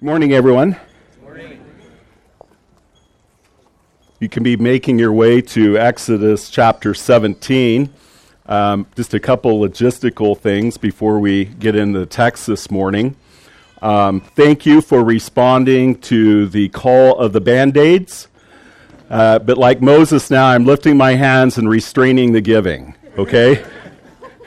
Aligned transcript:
Good 0.00 0.06
morning, 0.06 0.32
everyone. 0.32 0.76
You 4.18 4.30
can 4.30 4.42
be 4.42 4.56
making 4.56 4.98
your 4.98 5.12
way 5.12 5.42
to 5.42 5.76
Exodus 5.76 6.48
chapter 6.48 6.94
17. 6.94 7.92
Um, 8.46 8.86
just 8.96 9.12
a 9.12 9.20
couple 9.20 9.60
logistical 9.60 10.38
things 10.38 10.78
before 10.78 11.18
we 11.18 11.44
get 11.44 11.76
into 11.76 11.98
the 11.98 12.06
text 12.06 12.46
this 12.46 12.70
morning. 12.70 13.14
Um, 13.82 14.22
thank 14.22 14.64
you 14.64 14.80
for 14.80 15.04
responding 15.04 16.00
to 16.00 16.46
the 16.46 16.70
call 16.70 17.18
of 17.18 17.34
the 17.34 17.42
band 17.42 17.76
aids. 17.76 18.28
Uh, 19.10 19.38
but 19.38 19.58
like 19.58 19.82
Moses 19.82 20.30
now, 20.30 20.46
I'm 20.46 20.64
lifting 20.64 20.96
my 20.96 21.12
hands 21.12 21.58
and 21.58 21.68
restraining 21.68 22.32
the 22.32 22.40
giving, 22.40 22.94
okay? 23.18 23.62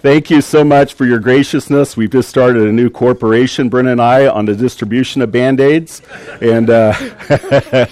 Thank 0.04 0.30
you 0.30 0.42
so 0.42 0.66
much 0.66 0.96
for 0.96 1.06
your 1.06 1.20
graciousness. 1.20 1.96
We've 1.96 2.10
just 2.10 2.28
started 2.28 2.68
a 2.68 2.74
new 2.74 2.90
corporation, 2.90 3.70
Brennan 3.70 3.94
and 3.94 4.02
I, 4.02 4.28
on 4.28 4.44
the 4.44 4.54
distribution 4.54 5.22
of 5.22 5.32
band 5.32 5.62
aids. 5.62 6.02
And, 6.42 6.70
uh, 6.70 6.94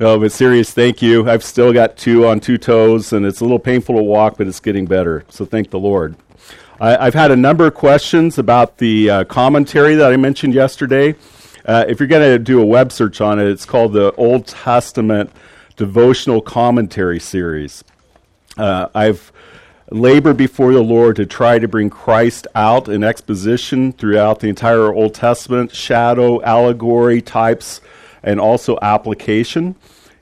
oh, 0.00 0.18
but 0.18 0.32
serious, 0.32 0.72
thank 0.72 1.00
you. 1.00 1.30
I've 1.30 1.44
still 1.44 1.72
got 1.72 1.96
two 1.96 2.26
on 2.26 2.40
two 2.40 2.58
toes, 2.58 3.12
and 3.12 3.24
it's 3.24 3.38
a 3.38 3.44
little 3.44 3.60
painful 3.60 3.94
to 3.94 4.02
walk, 4.02 4.38
but 4.38 4.48
it's 4.48 4.58
getting 4.58 4.86
better. 4.86 5.24
So 5.28 5.44
thank 5.44 5.70
the 5.70 5.78
Lord. 5.78 6.16
I, 6.80 7.04
have 7.04 7.14
had 7.14 7.30
a 7.30 7.36
number 7.36 7.64
of 7.64 7.74
questions 7.74 8.36
about 8.36 8.78
the 8.78 9.08
uh, 9.08 9.24
commentary 9.26 9.94
that 9.94 10.12
I 10.12 10.16
mentioned 10.16 10.52
yesterday. 10.52 11.14
Uh, 11.64 11.84
if 11.86 12.00
you're 12.00 12.08
going 12.08 12.28
to 12.28 12.40
do 12.40 12.60
a 12.60 12.66
web 12.66 12.90
search 12.90 13.20
on 13.20 13.38
it, 13.38 13.46
it's 13.46 13.64
called 13.64 13.92
the 13.92 14.12
Old 14.16 14.48
Testament 14.48 15.30
Devotional 15.76 16.40
Commentary 16.40 17.20
Series. 17.20 17.84
Uh, 18.56 18.88
I've 18.96 19.30
labored 19.90 20.36
before 20.36 20.72
the 20.72 20.82
Lord 20.82 21.16
to 21.16 21.26
try 21.26 21.58
to 21.58 21.68
bring 21.68 21.90
Christ 21.90 22.46
out 22.54 22.88
in 22.88 23.02
exposition 23.02 23.92
throughout 23.92 24.40
the 24.40 24.48
entire 24.48 24.92
Old 24.94 25.14
Testament, 25.14 25.74
shadow, 25.74 26.42
allegory 26.42 27.20
types, 27.20 27.80
and 28.22 28.40
also 28.40 28.78
application. 28.82 29.74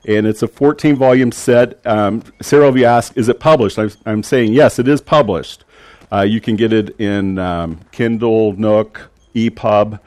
And 0.05 0.25
it's 0.25 0.41
a 0.41 0.47
14 0.47 0.95
volume 0.95 1.31
set. 1.31 1.85
Um, 1.85 2.23
Sarah, 2.41 2.69
if 2.69 2.75
you 2.77 2.85
ask, 2.85 3.15
is 3.17 3.29
it 3.29 3.39
published? 3.39 3.77
I'm, 3.77 3.91
I'm 4.05 4.23
saying 4.23 4.53
yes, 4.53 4.79
it 4.79 4.87
is 4.87 5.01
published. 5.01 5.65
Uh, 6.11 6.21
you 6.21 6.41
can 6.41 6.55
get 6.55 6.73
it 6.73 6.99
in 6.99 7.37
um, 7.37 7.79
Kindle, 7.91 8.53
Nook, 8.53 9.09
EPUB. 9.35 9.99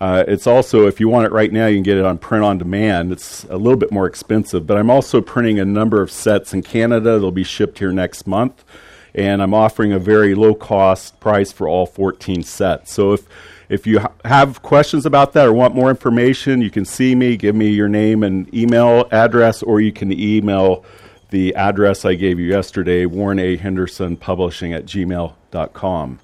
Uh, 0.00 0.24
it's 0.28 0.46
also, 0.46 0.86
if 0.86 1.00
you 1.00 1.08
want 1.08 1.26
it 1.26 1.32
right 1.32 1.52
now, 1.52 1.66
you 1.66 1.76
can 1.76 1.82
get 1.82 1.98
it 1.98 2.04
on 2.04 2.18
print 2.18 2.44
on 2.44 2.56
demand. 2.56 3.10
It's 3.10 3.42
a 3.44 3.56
little 3.56 3.76
bit 3.76 3.90
more 3.90 4.06
expensive, 4.06 4.66
but 4.66 4.76
I'm 4.76 4.90
also 4.90 5.20
printing 5.20 5.58
a 5.58 5.64
number 5.64 6.00
of 6.00 6.10
sets 6.12 6.54
in 6.54 6.62
Canada. 6.62 7.18
They'll 7.18 7.32
be 7.32 7.42
shipped 7.42 7.80
here 7.80 7.90
next 7.90 8.26
month, 8.26 8.64
and 9.14 9.42
I'm 9.42 9.54
offering 9.54 9.92
a 9.92 9.98
very 9.98 10.34
low 10.34 10.54
cost 10.54 11.18
price 11.20 11.52
for 11.52 11.68
all 11.68 11.86
14 11.86 12.42
sets. 12.42 12.92
So 12.92 13.12
if 13.12 13.26
if 13.68 13.86
you 13.86 14.00
ha- 14.00 14.12
have 14.24 14.62
questions 14.62 15.04
about 15.04 15.34
that 15.34 15.46
or 15.46 15.52
want 15.52 15.74
more 15.74 15.90
information, 15.90 16.62
you 16.62 16.70
can 16.70 16.84
see 16.84 17.14
me, 17.14 17.36
give 17.36 17.54
me 17.54 17.68
your 17.68 17.88
name 17.88 18.22
and 18.22 18.52
email 18.54 19.06
address, 19.10 19.62
or 19.62 19.80
you 19.80 19.92
can 19.92 20.10
email 20.10 20.84
the 21.30 21.54
address 21.54 22.04
I 22.04 22.14
gave 22.14 22.38
you 22.40 22.46
yesterday, 22.46 23.04
Warren 23.04 23.38
A. 23.38 23.56
Henderson 23.56 24.16
Publishing 24.16 24.72
at 24.72 24.86
gmail.com. 24.86 26.20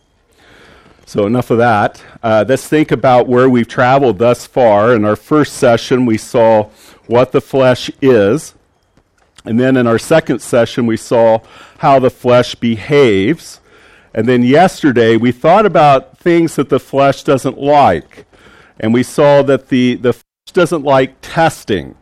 So, 1.07 1.27
enough 1.27 1.51
of 1.51 1.59
that. 1.59 2.03
Uh, 2.23 2.47
let's 2.49 2.67
think 2.67 2.91
about 2.91 3.29
where 3.29 3.51
we've 3.51 3.69
traveled 3.69 4.19
thus 4.19 4.47
far. 4.47 4.95
In 4.95 5.05
our 5.05 5.17
first 5.17 5.55
session, 5.55 6.07
we 6.07 6.17
saw 6.17 6.71
what 7.07 7.33
the 7.33 7.43
flesh 7.43 7.91
is. 8.01 8.55
And 9.45 9.61
then 9.61 9.77
in 9.77 9.87
our 9.87 9.99
second 9.99 10.41
session, 10.41 10.87
we 10.87 10.97
saw 10.97 11.41
how 11.79 11.99
the 11.99 12.11
flesh 12.11 12.55
behaves. 12.55 13.61
And 14.15 14.29
then 14.29 14.43
yesterday, 14.43 15.17
we 15.17 15.33
thought 15.33 15.67
about 15.67 16.19
things 16.19 16.57
that 16.57 16.69
the 16.69 16.81
flesh 16.81 17.23
doesn't 17.25 17.59
like. 17.59 18.27
And 18.81 18.95
we 18.95 19.03
saw 19.03 19.43
that 19.43 19.69
the, 19.69 19.97
the 19.97 20.15
flesh 20.15 20.53
doesn't 20.53 20.83
like 20.83 21.17
testing. 21.21 21.97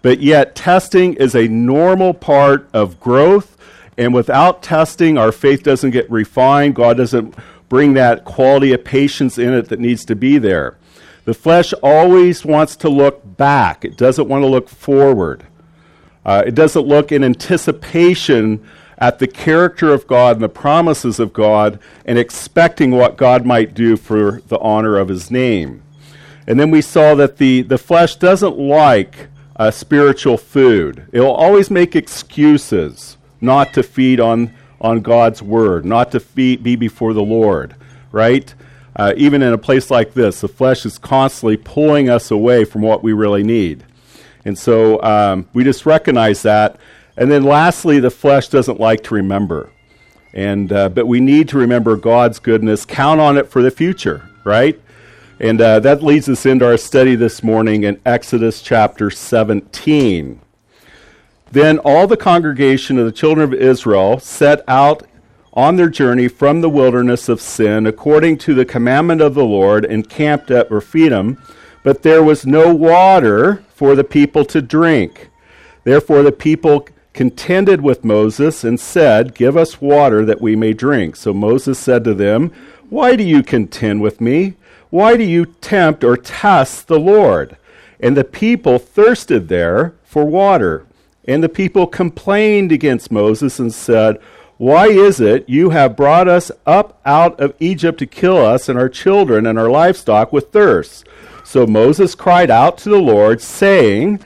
But 0.00 0.20
yet, 0.20 0.54
testing 0.54 1.14
is 1.14 1.34
a 1.34 1.46
normal 1.48 2.14
part 2.14 2.68
of 2.72 2.98
growth. 2.98 3.56
And 3.98 4.14
without 4.14 4.62
testing, 4.62 5.18
our 5.18 5.32
faith 5.32 5.62
doesn't 5.62 5.90
get 5.90 6.10
refined. 6.10 6.74
God 6.74 6.96
doesn't 6.96 7.34
bring 7.68 7.94
that 7.94 8.24
quality 8.24 8.72
of 8.72 8.84
patience 8.84 9.38
in 9.38 9.52
it 9.52 9.68
that 9.68 9.78
needs 9.80 10.04
to 10.06 10.16
be 10.16 10.38
there. 10.38 10.76
The 11.24 11.34
flesh 11.34 11.72
always 11.82 12.44
wants 12.44 12.76
to 12.76 12.88
look 12.88 13.36
back, 13.36 13.84
it 13.84 13.96
doesn't 13.96 14.28
want 14.28 14.42
to 14.42 14.48
look 14.48 14.68
forward. 14.68 15.46
Uh, 16.24 16.42
it 16.46 16.54
doesn't 16.54 16.86
look 16.86 17.12
in 17.12 17.24
anticipation 17.24 18.64
at 18.98 19.18
the 19.18 19.26
character 19.26 19.92
of 19.92 20.06
God 20.06 20.36
and 20.36 20.44
the 20.44 20.48
promises 20.48 21.18
of 21.18 21.32
God 21.32 21.80
and 22.04 22.18
expecting 22.18 22.92
what 22.92 23.16
God 23.16 23.44
might 23.44 23.74
do 23.74 23.96
for 23.96 24.40
the 24.46 24.58
honor 24.60 24.96
of 24.96 25.08
his 25.08 25.30
name. 25.30 25.82
And 26.46 26.58
then 26.58 26.70
we 26.70 26.82
saw 26.82 27.14
that 27.16 27.38
the, 27.38 27.62
the 27.62 27.78
flesh 27.78 28.16
doesn't 28.16 28.58
like 28.58 29.28
uh, 29.56 29.70
spiritual 29.70 30.38
food. 30.38 31.06
It 31.12 31.20
will 31.20 31.32
always 31.32 31.70
make 31.70 31.96
excuses 31.96 33.16
not 33.40 33.72
to 33.74 33.82
feed 33.82 34.20
on, 34.20 34.54
on 34.80 35.00
God's 35.00 35.42
word, 35.42 35.84
not 35.84 36.12
to 36.12 36.20
feed, 36.20 36.62
be 36.62 36.76
before 36.76 37.12
the 37.12 37.22
Lord, 37.22 37.74
right? 38.12 38.54
Uh, 38.94 39.14
even 39.16 39.42
in 39.42 39.52
a 39.52 39.58
place 39.58 39.90
like 39.90 40.14
this, 40.14 40.42
the 40.42 40.48
flesh 40.48 40.84
is 40.86 40.98
constantly 40.98 41.56
pulling 41.56 42.08
us 42.08 42.30
away 42.30 42.64
from 42.64 42.82
what 42.82 43.02
we 43.02 43.12
really 43.12 43.42
need. 43.42 43.84
And 44.44 44.58
so 44.58 45.02
um, 45.02 45.48
we 45.52 45.64
just 45.64 45.86
recognize 45.86 46.42
that. 46.42 46.78
And 47.16 47.30
then 47.30 47.44
lastly, 47.44 48.00
the 48.00 48.10
flesh 48.10 48.48
doesn't 48.48 48.80
like 48.80 49.02
to 49.04 49.14
remember. 49.14 49.70
And, 50.32 50.72
uh, 50.72 50.88
but 50.88 51.06
we 51.06 51.20
need 51.20 51.48
to 51.50 51.58
remember 51.58 51.96
God's 51.96 52.38
goodness, 52.38 52.84
count 52.84 53.20
on 53.20 53.36
it 53.36 53.48
for 53.48 53.62
the 53.62 53.70
future, 53.70 54.28
right? 54.44 54.80
And 55.38 55.60
uh, 55.60 55.80
that 55.80 56.02
leads 56.02 56.28
us 56.28 56.46
into 56.46 56.64
our 56.64 56.76
study 56.76 57.14
this 57.14 57.42
morning 57.42 57.84
in 57.84 58.00
Exodus 58.06 58.62
chapter 58.62 59.10
17. 59.10 60.40
Then 61.50 61.78
all 61.80 62.06
the 62.06 62.16
congregation 62.16 62.98
of 62.98 63.04
the 63.04 63.12
children 63.12 63.44
of 63.44 63.52
Israel 63.52 64.18
set 64.18 64.62
out 64.66 65.06
on 65.52 65.76
their 65.76 65.90
journey 65.90 66.28
from 66.28 66.62
the 66.62 66.70
wilderness 66.70 67.28
of 67.28 67.40
sin 67.40 67.86
according 67.86 68.38
to 68.38 68.54
the 68.54 68.64
commandment 68.64 69.20
of 69.20 69.34
the 69.34 69.44
Lord 69.44 69.84
and 69.84 70.08
camped 70.08 70.50
at 70.50 70.70
Rephidim, 70.70 71.42
but 71.82 72.02
there 72.02 72.22
was 72.22 72.46
no 72.46 72.74
water 72.74 73.62
for 73.82 73.96
the 73.96 74.04
people 74.04 74.44
to 74.44 74.62
drink. 74.62 75.28
Therefore 75.82 76.22
the 76.22 76.30
people 76.30 76.86
contended 77.12 77.80
with 77.80 78.04
Moses 78.04 78.62
and 78.62 78.78
said, 78.78 79.34
Give 79.34 79.56
us 79.56 79.80
water 79.80 80.24
that 80.24 80.40
we 80.40 80.54
may 80.54 80.72
drink. 80.72 81.16
So 81.16 81.34
Moses 81.34 81.80
said 81.80 82.04
to 82.04 82.14
them, 82.14 82.52
Why 82.90 83.16
do 83.16 83.24
you 83.24 83.42
contend 83.42 84.00
with 84.00 84.20
me? 84.20 84.54
Why 84.90 85.16
do 85.16 85.24
you 85.24 85.46
tempt 85.46 86.04
or 86.04 86.16
test 86.16 86.86
the 86.86 87.00
Lord? 87.00 87.56
And 87.98 88.16
the 88.16 88.22
people 88.22 88.78
thirsted 88.78 89.48
there 89.48 89.94
for 90.04 90.24
water. 90.24 90.86
And 91.26 91.42
the 91.42 91.48
people 91.48 91.88
complained 91.88 92.70
against 92.70 93.10
Moses 93.10 93.58
and 93.58 93.74
said, 93.74 94.20
Why 94.58 94.90
is 94.90 95.20
it 95.20 95.48
you 95.48 95.70
have 95.70 95.96
brought 95.96 96.28
us 96.28 96.52
up 96.66 97.00
out 97.04 97.40
of 97.40 97.56
Egypt 97.58 97.98
to 97.98 98.06
kill 98.06 98.38
us 98.38 98.68
and 98.68 98.78
our 98.78 98.88
children 98.88 99.44
and 99.44 99.58
our 99.58 99.68
livestock 99.68 100.32
with 100.32 100.52
thirst? 100.52 101.04
So 101.44 101.66
Moses 101.66 102.14
cried 102.14 102.50
out 102.50 102.78
to 102.78 102.88
the 102.88 102.98
Lord, 102.98 103.40
saying, 103.40 104.20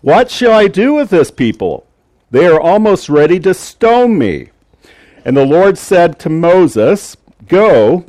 What 0.00 0.30
shall 0.30 0.52
I 0.52 0.68
do 0.68 0.94
with 0.94 1.10
this 1.10 1.30
people? 1.30 1.86
They 2.30 2.46
are 2.46 2.60
almost 2.60 3.08
ready 3.08 3.38
to 3.40 3.54
stone 3.54 4.18
me. 4.18 4.50
And 5.24 5.36
the 5.36 5.46
Lord 5.46 5.78
said 5.78 6.18
to 6.20 6.28
Moses, 6.28 7.16
Go 7.46 8.04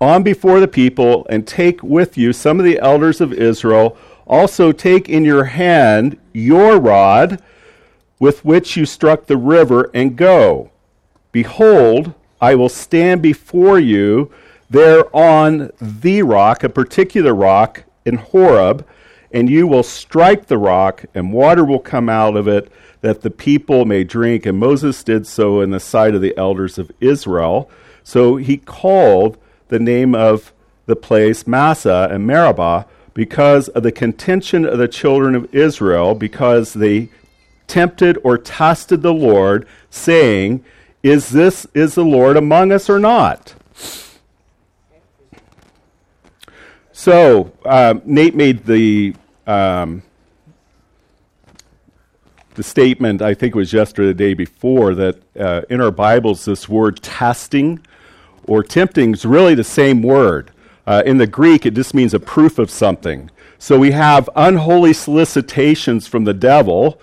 on 0.00 0.22
before 0.22 0.60
the 0.60 0.68
people 0.68 1.26
and 1.30 1.46
take 1.46 1.82
with 1.82 2.18
you 2.18 2.32
some 2.32 2.58
of 2.58 2.64
the 2.64 2.78
elders 2.80 3.20
of 3.20 3.32
Israel. 3.32 3.96
Also, 4.26 4.72
take 4.72 5.08
in 5.08 5.24
your 5.24 5.44
hand 5.44 6.18
your 6.32 6.78
rod 6.78 7.40
with 8.18 8.44
which 8.44 8.76
you 8.76 8.86
struck 8.86 9.26
the 9.26 9.36
river 9.36 9.90
and 9.94 10.16
go. 10.16 10.70
Behold, 11.32 12.14
I 12.40 12.54
will 12.54 12.68
stand 12.68 13.22
before 13.22 13.78
you 13.78 14.30
there 14.72 15.14
on 15.14 15.70
the 15.80 16.22
rock, 16.22 16.64
a 16.64 16.68
particular 16.68 17.34
rock 17.34 17.84
in 18.06 18.16
Horeb, 18.16 18.86
and 19.30 19.48
you 19.48 19.66
will 19.66 19.82
strike 19.82 20.46
the 20.46 20.58
rock, 20.58 21.04
and 21.14 21.32
water 21.32 21.64
will 21.64 21.78
come 21.78 22.08
out 22.08 22.36
of 22.36 22.48
it, 22.48 22.72
that 23.02 23.20
the 23.20 23.30
people 23.30 23.84
may 23.84 24.02
drink. 24.02 24.46
And 24.46 24.58
Moses 24.58 25.02
did 25.04 25.26
so 25.26 25.60
in 25.60 25.70
the 25.70 25.80
sight 25.80 26.14
of 26.14 26.22
the 26.22 26.36
elders 26.38 26.78
of 26.78 26.90
Israel. 27.00 27.70
So 28.02 28.36
he 28.36 28.56
called 28.56 29.36
the 29.68 29.78
name 29.78 30.14
of 30.14 30.52
the 30.86 30.96
place 30.96 31.46
Massah 31.46 32.08
and 32.10 32.26
Meribah 32.26 32.86
because 33.14 33.68
of 33.68 33.82
the 33.82 33.92
contention 33.92 34.64
of 34.64 34.78
the 34.78 34.88
children 34.88 35.34
of 35.34 35.54
Israel, 35.54 36.14
because 36.14 36.72
they 36.72 37.10
tempted 37.66 38.18
or 38.24 38.38
tested 38.38 39.02
the 39.02 39.12
Lord, 39.12 39.66
saying, 39.90 40.64
Is 41.02 41.30
this 41.30 41.66
is 41.74 41.94
the 41.94 42.04
Lord 42.04 42.38
among 42.38 42.72
us 42.72 42.88
or 42.88 42.98
not? 42.98 43.54
So 46.92 47.52
um, 47.64 48.02
Nate 48.04 48.34
made 48.34 48.66
the 48.66 49.14
um, 49.46 50.02
the 52.54 52.62
statement. 52.62 53.22
I 53.22 53.32
think 53.32 53.54
it 53.54 53.58
was 53.58 53.72
yesterday, 53.72 54.08
the 54.08 54.14
day 54.14 54.34
before, 54.34 54.94
that 54.94 55.16
uh, 55.38 55.62
in 55.70 55.80
our 55.80 55.90
Bibles, 55.90 56.44
this 56.44 56.68
word 56.68 57.02
testing 57.02 57.80
or 58.46 58.62
tempting 58.62 59.14
is 59.14 59.24
really 59.24 59.54
the 59.54 59.64
same 59.64 60.02
word. 60.02 60.50
Uh, 60.86 61.02
in 61.06 61.16
the 61.16 61.26
Greek, 61.26 61.64
it 61.64 61.74
just 61.74 61.94
means 61.94 62.12
a 62.12 62.20
proof 62.20 62.58
of 62.58 62.70
something. 62.70 63.30
So 63.58 63.78
we 63.78 63.92
have 63.92 64.28
unholy 64.36 64.92
solicitations 64.92 66.06
from 66.06 66.24
the 66.24 66.34
devil 66.34 67.00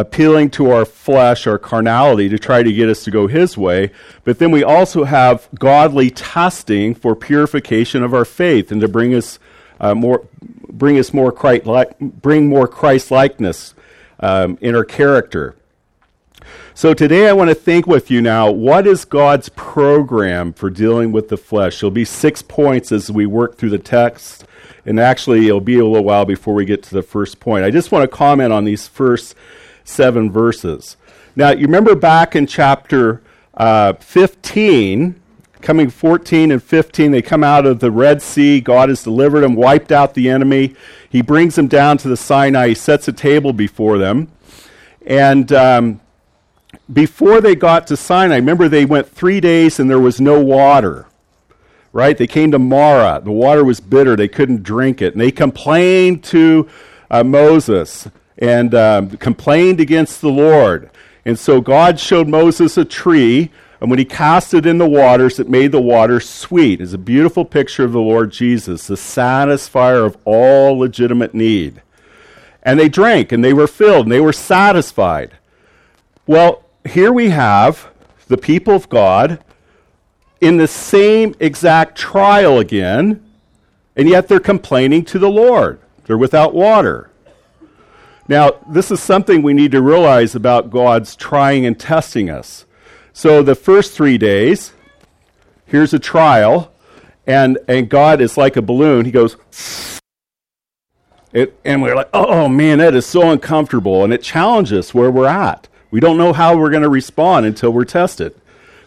appealing 0.00 0.50
to 0.50 0.70
our 0.70 0.84
flesh, 0.84 1.46
our 1.46 1.58
carnality, 1.58 2.28
to 2.28 2.38
try 2.38 2.62
to 2.62 2.72
get 2.72 2.88
us 2.88 3.04
to 3.04 3.10
go 3.10 3.26
his 3.26 3.56
way. 3.56 3.90
But 4.24 4.38
then 4.38 4.50
we 4.50 4.64
also 4.64 5.04
have 5.04 5.48
godly 5.58 6.10
testing 6.10 6.94
for 6.94 7.14
purification 7.14 8.02
of 8.02 8.14
our 8.14 8.24
faith 8.24 8.72
and 8.72 8.80
to 8.80 8.88
bring 8.88 9.14
us 9.14 9.38
uh, 9.80 9.94
more, 9.94 10.26
bring 10.68 10.98
us 10.98 11.12
more 11.12 11.32
Christ 11.32 11.64
bring 12.00 12.48
more 12.48 12.68
Christ 12.68 13.10
likeness 13.10 13.74
um, 14.20 14.58
in 14.60 14.74
our 14.74 14.84
character. 14.84 15.56
So 16.74 16.94
today 16.94 17.28
I 17.28 17.32
want 17.32 17.50
to 17.50 17.54
think 17.54 17.86
with 17.86 18.10
you 18.10 18.22
now 18.22 18.50
what 18.50 18.86
is 18.86 19.04
God's 19.04 19.50
program 19.50 20.52
for 20.52 20.70
dealing 20.70 21.12
with 21.12 21.28
the 21.28 21.36
flesh? 21.36 21.80
There'll 21.80 21.90
be 21.90 22.04
six 22.04 22.40
points 22.42 22.92
as 22.92 23.10
we 23.10 23.26
work 23.26 23.56
through 23.56 23.70
the 23.70 23.78
text, 23.78 24.46
and 24.86 24.98
actually 24.98 25.46
it'll 25.46 25.60
be 25.60 25.78
a 25.78 25.84
little 25.84 26.04
while 26.04 26.24
before 26.24 26.54
we 26.54 26.64
get 26.64 26.82
to 26.84 26.94
the 26.94 27.02
first 27.02 27.40
point. 27.40 27.64
I 27.64 27.70
just 27.70 27.92
want 27.92 28.10
to 28.10 28.16
comment 28.16 28.52
on 28.52 28.64
these 28.64 28.88
first 28.88 29.34
seven 29.90 30.30
verses. 30.30 30.96
Now, 31.36 31.50
you 31.50 31.66
remember 31.66 31.94
back 31.94 32.34
in 32.34 32.46
chapter 32.46 33.22
uh, 33.54 33.94
15, 33.94 35.20
coming 35.60 35.90
14 35.90 36.50
and 36.50 36.62
15, 36.62 37.10
they 37.10 37.22
come 37.22 37.44
out 37.44 37.66
of 37.66 37.80
the 37.80 37.90
Red 37.90 38.22
Sea. 38.22 38.60
God 38.60 38.88
has 38.88 39.02
delivered 39.02 39.40
them, 39.40 39.54
wiped 39.54 39.92
out 39.92 40.14
the 40.14 40.28
enemy. 40.28 40.74
He 41.08 41.22
brings 41.22 41.54
them 41.54 41.68
down 41.68 41.98
to 41.98 42.08
the 42.08 42.16
Sinai. 42.16 42.68
He 42.68 42.74
sets 42.74 43.06
a 43.08 43.12
table 43.12 43.52
before 43.52 43.98
them. 43.98 44.30
And 45.06 45.52
um, 45.52 46.00
before 46.92 47.40
they 47.40 47.54
got 47.54 47.86
to 47.88 47.96
Sinai, 47.96 48.36
remember 48.36 48.68
they 48.68 48.84
went 48.84 49.08
three 49.08 49.40
days 49.40 49.78
and 49.78 49.90
there 49.90 50.00
was 50.00 50.20
no 50.20 50.42
water. 50.42 51.06
Right? 51.92 52.16
They 52.16 52.28
came 52.28 52.52
to 52.52 52.58
Marah. 52.58 53.20
The 53.24 53.32
water 53.32 53.64
was 53.64 53.80
bitter. 53.80 54.14
They 54.14 54.28
couldn't 54.28 54.62
drink 54.62 55.02
it. 55.02 55.14
And 55.14 55.20
they 55.20 55.32
complained 55.32 56.22
to 56.24 56.68
uh, 57.10 57.24
Moses 57.24 58.08
and 58.40 58.74
um, 58.74 59.10
complained 59.18 59.80
against 59.80 60.20
the 60.20 60.30
Lord. 60.30 60.90
And 61.24 61.38
so 61.38 61.60
God 61.60 62.00
showed 62.00 62.28
Moses 62.28 62.78
a 62.78 62.84
tree, 62.84 63.50
and 63.80 63.90
when 63.90 63.98
he 63.98 64.04
cast 64.04 64.54
it 64.54 64.66
in 64.66 64.78
the 64.78 64.88
waters, 64.88 65.38
it 65.38 65.48
made 65.48 65.72
the 65.72 65.80
water 65.80 66.20
sweet. 66.20 66.80
It's 66.80 66.92
a 66.92 66.98
beautiful 66.98 67.44
picture 67.44 67.84
of 67.84 67.92
the 67.92 68.00
Lord 68.00 68.32
Jesus, 68.32 68.86
the 68.86 68.94
satisfier 68.94 70.04
of 70.06 70.16
all 70.24 70.78
legitimate 70.78 71.34
need. 71.34 71.82
And 72.62 72.78
they 72.78 72.88
drank, 72.88 73.32
and 73.32 73.44
they 73.44 73.52
were 73.52 73.66
filled, 73.66 74.06
and 74.06 74.12
they 74.12 74.20
were 74.20 74.32
satisfied. 74.32 75.32
Well, 76.26 76.64
here 76.88 77.12
we 77.12 77.30
have 77.30 77.90
the 78.28 78.38
people 78.38 78.74
of 78.74 78.88
God 78.88 79.42
in 80.40 80.56
the 80.56 80.68
same 80.68 81.34
exact 81.40 81.98
trial 81.98 82.58
again, 82.58 83.22
and 83.96 84.08
yet 84.08 84.28
they're 84.28 84.40
complaining 84.40 85.04
to 85.06 85.18
the 85.18 85.30
Lord. 85.30 85.80
They're 86.04 86.16
without 86.16 86.54
water. 86.54 87.09
Now, 88.30 88.60
this 88.68 88.92
is 88.92 89.00
something 89.00 89.42
we 89.42 89.54
need 89.54 89.72
to 89.72 89.82
realize 89.82 90.36
about 90.36 90.70
God's 90.70 91.16
trying 91.16 91.66
and 91.66 91.76
testing 91.76 92.30
us. 92.30 92.64
So, 93.12 93.42
the 93.42 93.56
first 93.56 93.92
three 93.92 94.18
days, 94.18 94.72
here's 95.66 95.92
a 95.92 95.98
trial, 95.98 96.72
and, 97.26 97.58
and 97.66 97.88
God 97.88 98.20
is 98.20 98.36
like 98.36 98.54
a 98.54 98.62
balloon. 98.62 99.04
He 99.04 99.10
goes, 99.10 99.36
it, 101.32 101.58
and 101.64 101.82
we're 101.82 101.96
like, 101.96 102.10
oh 102.14 102.48
man, 102.48 102.78
that 102.78 102.94
is 102.94 103.04
so 103.04 103.30
uncomfortable. 103.30 104.04
And 104.04 104.12
it 104.12 104.22
challenges 104.22 104.94
where 104.94 105.10
we're 105.10 105.26
at. 105.26 105.66
We 105.90 105.98
don't 105.98 106.16
know 106.16 106.32
how 106.32 106.56
we're 106.56 106.70
going 106.70 106.84
to 106.84 106.88
respond 106.88 107.46
until 107.46 107.72
we're 107.72 107.84
tested. 107.84 108.40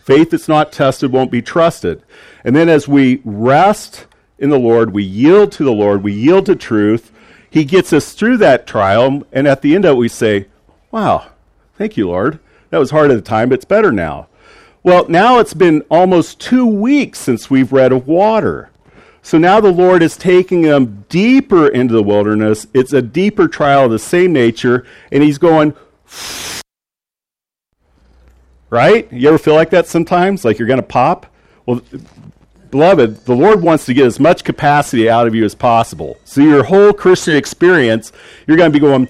Faith 0.06 0.30
that's 0.32 0.48
not 0.48 0.72
tested 0.72 1.12
won't 1.12 1.32
be 1.32 1.42
trusted. 1.42 2.02
And 2.46 2.56
then 2.56 2.70
as 2.70 2.88
we 2.88 3.22
rest 3.26 4.08
in 4.40 4.50
the 4.50 4.60
Lord, 4.60 4.94
we 4.94 5.04
yield 5.04 5.52
to 5.54 5.66
the 5.66 5.74
Lord, 5.74 6.02
we 6.02 6.14
yield 6.14 6.46
to 6.46 6.56
truth, 6.56 7.13
he 7.54 7.66
gets 7.66 7.94
us 7.94 8.14
through 8.14 8.38
that 8.38 8.66
trial, 8.66 9.22
and 9.32 9.48
at 9.48 9.62
the 9.62 9.76
end 9.76 9.86
of 9.86 9.92
it, 9.92 10.00
we 10.00 10.08
say, 10.08 10.48
Wow, 10.90 11.28
thank 11.78 11.96
you, 11.96 12.08
Lord. 12.08 12.40
That 12.72 12.80
was 12.80 12.90
hard 12.90 13.12
at 13.12 13.14
the 13.14 13.22
time, 13.22 13.50
but 13.50 13.56
it's 13.60 13.64
better 13.64 13.92
now. 13.92 14.28
Well, 14.82 15.08
now 15.08 15.38
it's 15.38 15.54
been 15.54 15.84
almost 15.92 16.40
two 16.40 16.66
weeks 16.66 17.20
since 17.20 17.52
we've 17.52 17.72
read 17.72 17.92
of 17.92 18.08
water. 18.08 18.72
So 19.22 19.38
now 19.38 19.60
the 19.60 19.72
Lord 19.72 20.02
is 20.02 20.18
taking 20.18 20.64
them 20.64 21.06
deeper 21.10 21.68
into 21.68 21.94
the 21.94 22.02
wilderness. 22.02 22.66
It's 22.74 22.92
a 22.92 23.04
deeper 23.04 23.48
trial 23.48 23.86
of 23.86 23.92
the 23.92 24.00
same 24.00 24.34
nature, 24.34 24.84
and 25.12 25.22
He's 25.22 25.38
going, 25.38 25.76
right? 28.72 29.14
You 29.14 29.28
ever 29.28 29.38
feel 29.38 29.54
like 29.54 29.70
that 29.70 29.86
sometimes? 29.86 30.44
Like 30.44 30.58
you're 30.58 30.68
going 30.68 30.82
to 30.82 30.84
pop? 30.84 31.28
Well, 31.68 31.82
Beloved, 32.74 33.26
the 33.26 33.36
Lord 33.36 33.62
wants 33.62 33.86
to 33.86 33.94
get 33.94 34.08
as 34.08 34.20
much 34.20 34.44
capacity 34.44 35.08
out 35.08 35.28
of 35.28 35.36
you 35.36 35.46
as 35.46 35.54
possible. 35.54 36.18
So 36.26 36.42
your 36.42 36.64
whole 36.64 36.92
Christian 36.92 37.36
experience, 37.36 38.12
you're 38.48 38.58
going 38.58 38.72
to 38.72 38.76
be 38.76 38.80
going, 38.80 39.08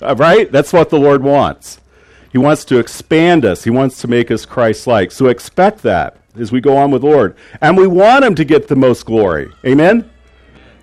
right? 0.00 0.52
That's 0.52 0.72
what 0.72 0.88
the 0.90 1.00
Lord 1.00 1.24
wants. 1.24 1.80
He 2.30 2.38
wants 2.38 2.64
to 2.66 2.78
expand 2.78 3.44
us. 3.44 3.64
He 3.64 3.70
wants 3.70 4.00
to 4.02 4.06
make 4.06 4.30
us 4.30 4.46
Christ-like. 4.46 5.10
So 5.10 5.26
expect 5.26 5.82
that 5.82 6.18
as 6.38 6.52
we 6.52 6.60
go 6.60 6.76
on 6.76 6.92
with 6.92 7.02
the 7.02 7.08
Lord. 7.08 7.34
And 7.60 7.76
we 7.76 7.88
want 7.88 8.24
him 8.24 8.36
to 8.36 8.44
get 8.44 8.68
the 8.68 8.76
most 8.76 9.04
glory. 9.04 9.50
Amen? 9.66 10.08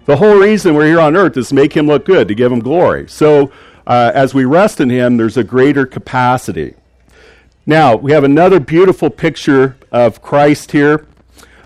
The 0.08 0.18
whole 0.18 0.36
reason 0.36 0.76
we're 0.76 0.88
here 0.88 1.00
on 1.00 1.16
earth 1.16 1.38
is 1.38 1.48
to 1.50 1.56
make 1.56 1.72
him 1.72 1.88
look 1.88 2.04
good, 2.04 2.28
to 2.28 2.36
give 2.36 2.52
him 2.52 2.60
glory. 2.60 3.08
So 3.08 3.50
uh, 3.88 4.12
as 4.14 4.34
we 4.34 4.44
rest 4.44 4.82
in 4.82 4.90
him, 4.90 5.16
there's 5.16 5.38
a 5.38 5.44
greater 5.46 5.86
capacity. 5.86 6.76
Now, 7.68 7.96
we 7.96 8.12
have 8.12 8.24
another 8.24 8.60
beautiful 8.60 9.10
picture 9.10 9.76
of 9.92 10.22
Christ 10.22 10.72
here. 10.72 11.08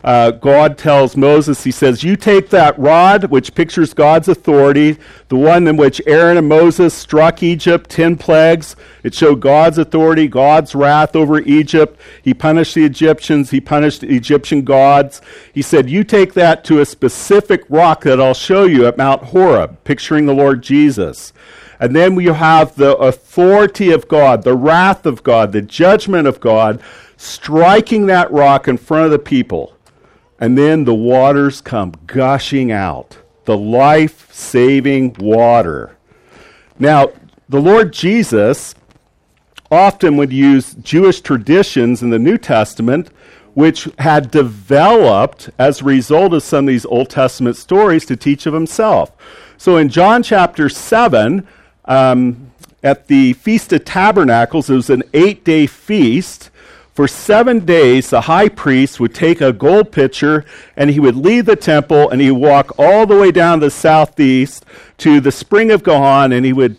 Uh, 0.02 0.32
God 0.32 0.78
tells 0.78 1.18
Moses, 1.18 1.66
He 1.66 1.72
says, 1.72 2.06
You 2.06 2.16
take 2.16 2.50
that 2.52 2.80
rod, 2.80 3.26
which 3.26 3.54
pictures 3.54 3.94
God's 3.94 4.30
authority, 4.30 4.98
the 5.28 5.36
one 5.36 5.68
in 5.68 5.76
which 5.76 6.02
Aaron 6.08 6.38
and 6.38 6.48
Moses 6.48 6.94
struck 6.94 7.44
Egypt, 7.44 7.90
ten 7.90 8.16
plagues. 8.16 8.78
It 9.04 9.14
showed 9.14 9.42
God's 9.42 9.78
authority, 9.78 10.30
God's 10.30 10.74
wrath 10.74 11.18
over 11.18 11.42
Egypt. 11.42 12.00
He 12.22 12.34
punished 12.34 12.76
the 12.76 12.86
Egyptians, 12.86 13.50
He 13.50 13.60
punished 13.60 14.00
the 14.00 14.16
Egyptian 14.16 14.62
gods. 14.62 15.22
He 15.54 15.62
said, 15.62 15.90
You 15.90 16.06
take 16.06 16.34
that 16.36 16.64
to 16.66 16.80
a 16.80 16.86
specific 16.86 17.66
rock 17.68 18.04
that 18.04 18.22
I'll 18.22 18.34
show 18.34 18.64
you 18.64 18.86
at 18.86 18.98
Mount 18.98 19.24
Horeb, 19.24 19.84
picturing 19.84 20.28
the 20.28 20.34
Lord 20.34 20.64
Jesus. 20.64 21.34
And 21.80 21.96
then 21.96 22.16
we 22.16 22.26
have 22.26 22.76
the 22.76 22.98
authority 22.98 23.92
of 23.92 24.08
God, 24.08 24.44
the 24.44 24.56
wrath 24.56 25.06
of 25.06 25.24
God, 25.24 25.52
the 25.52 25.62
judgment 25.62 26.28
of 26.28 26.40
God 26.40 26.82
striking 27.16 28.06
that 28.08 28.32
rock 28.32 28.68
in 28.68 28.78
front 28.78 29.06
of 29.06 29.12
the 29.12 29.20
people. 29.20 29.76
And 30.40 30.58
then 30.58 30.84
the 30.84 30.96
waters 30.96 31.62
come 31.62 31.94
gushing 32.06 32.72
out 32.72 33.18
the 33.46 33.58
life 33.58 34.32
saving 34.34 35.16
water. 35.20 35.98
Now, 36.78 37.12
the 37.48 37.60
Lord 37.62 37.92
Jesus 37.92 38.76
often 39.72 40.18
would 40.18 40.32
use 40.32 40.76
Jewish 40.76 41.22
traditions 41.22 42.02
in 42.02 42.10
the 42.10 42.20
New 42.20 42.38
Testament, 42.38 43.10
which 43.54 43.90
had 44.00 44.32
developed 44.32 45.50
as 45.58 45.82
a 45.82 45.86
result 45.86 46.34
of 46.34 46.44
some 46.44 46.66
of 46.66 46.68
these 46.68 46.86
Old 46.86 47.10
Testament 47.10 47.58
stories 47.58 48.06
to 48.06 48.16
teach 48.16 48.46
of 48.46 48.54
himself. 48.54 49.12
So 49.58 49.78
in 49.78 49.90
John 49.90 50.24
chapter 50.24 50.70
7, 50.70 51.46
um, 51.90 52.52
at 52.84 53.08
the 53.08 53.34
Feast 53.34 53.74
of 53.74 53.84
Tabernacles, 53.84 54.70
it 54.70 54.76
was 54.76 54.90
an 54.90 55.04
eight 55.14 55.44
day 55.44 55.68
feast. 55.68 56.52
For 56.94 57.08
seven 57.08 57.66
days, 57.66 58.10
the 58.10 58.22
high 58.22 58.50
priest 58.50 59.00
would 59.00 59.16
take 59.16 59.40
a 59.40 59.54
gold 59.54 59.92
pitcher 59.92 60.44
and 60.76 60.90
he 60.90 61.00
would 61.00 61.16
leave 61.16 61.46
the 61.46 61.56
temple 61.56 62.10
and 62.10 62.20
he 62.20 62.30
would 62.30 62.42
walk 62.42 62.78
all 62.78 63.06
the 63.06 63.18
way 63.18 63.32
down 63.32 63.62
the 63.62 63.72
southeast 63.72 64.66
to 64.98 65.22
the 65.22 65.32
spring 65.32 65.72
of 65.72 65.84
Gihon 65.84 66.34
and 66.34 66.46
he 66.46 66.52
would 66.52 66.76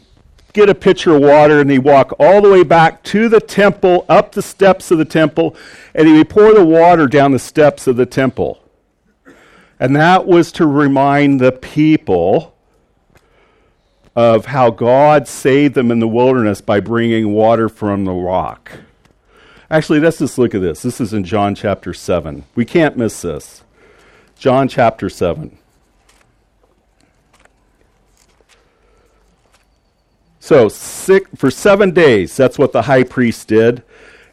get 0.53 0.69
a 0.69 0.75
pitcher 0.75 1.17
of 1.17 1.23
water 1.23 1.61
and 1.61 1.71
he'd 1.71 1.79
walk 1.79 2.13
all 2.19 2.43
the 2.43 2.51
way 2.51 2.63
back 2.63 3.03
to 3.05 3.31
the 3.31 3.41
temple, 3.41 4.05
up 4.11 4.33
the 4.33 4.43
steps 4.43 4.91
of 4.91 4.99
the 4.99 5.07
temple, 5.07 5.57
and 5.95 6.07
he 6.07 6.19
would 6.19 6.29
pour 6.29 6.53
the 6.53 6.67
water 6.67 7.07
down 7.07 7.33
the 7.33 7.39
steps 7.39 7.87
of 7.87 7.97
the 7.97 8.07
temple. 8.07 8.63
And 9.79 9.97
that 9.97 10.27
was 10.27 10.53
to 10.53 10.67
remind 10.67 11.41
the 11.41 11.53
people 11.53 12.55
of 14.21 14.45
how 14.45 14.71
God 14.71 15.27
saved 15.27 15.75
them 15.75 15.91
in 15.91 15.99
the 15.99 16.07
wilderness 16.07 16.61
by 16.61 16.79
bringing 16.79 17.33
water 17.33 17.71
from 17.71 18.05
the 18.05 18.13
rock. 18.13 18.71
Actually, 19.71 19.99
let's 19.99 20.19
just 20.19 20.37
look 20.37 20.55
at 20.55 20.61
this. 20.61 20.83
This 20.83 21.01
is 21.01 21.15
in 21.15 21.25
John 21.25 21.55
chapter 21.55 21.95
7. 21.95 22.45
We 22.55 22.67
can't 22.67 22.99
miss 22.99 23.23
this. 23.23 23.65
John 24.37 24.69
chapter 24.69 25.09
7. 25.09 25.57
So, 30.39 30.69
six, 30.69 31.31
for 31.35 31.51
seven 31.51 31.93
days, 31.93 32.37
that's 32.37 32.59
what 32.59 32.73
the 32.73 32.83
high 32.83 33.05
priest 33.05 33.49
did. 33.49 33.83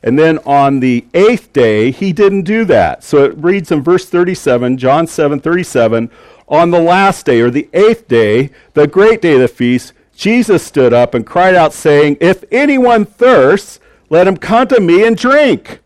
And 0.04 0.20
then 0.20 0.40
on 0.40 0.82
the 0.82 1.06
eighth 1.14 1.54
day, 1.54 1.92
he 1.92 2.12
didn't 2.12 2.44
do 2.44 2.66
that. 2.66 3.06
So 3.06 3.24
it 3.24 3.38
reads 3.38 3.72
in 3.72 3.84
verse 3.84 4.08
37, 4.10 4.78
John 4.78 5.08
7 5.08 5.40
37, 5.40 6.12
on 6.48 6.72
the 6.72 6.80
last 6.80 7.26
day, 7.26 7.42
or 7.42 7.50
the 7.50 7.70
eighth 7.74 8.08
day, 8.08 8.52
the 8.74 8.88
great 8.88 9.22
day 9.22 9.34
of 9.34 9.42
the 9.42 9.48
feast, 9.48 9.94
Jesus 10.16 10.64
stood 10.64 10.94
up 10.94 11.14
and 11.14 11.26
cried 11.26 11.56
out, 11.56 11.74
saying, 11.74 12.18
If 12.20 12.44
anyone 12.52 13.06
thirsts, 13.06 13.80
let 14.10 14.28
him 14.28 14.38
come 14.38 14.68
to 14.70 14.80
me 14.80 15.06
and 15.06 15.18
drink. 15.18 15.80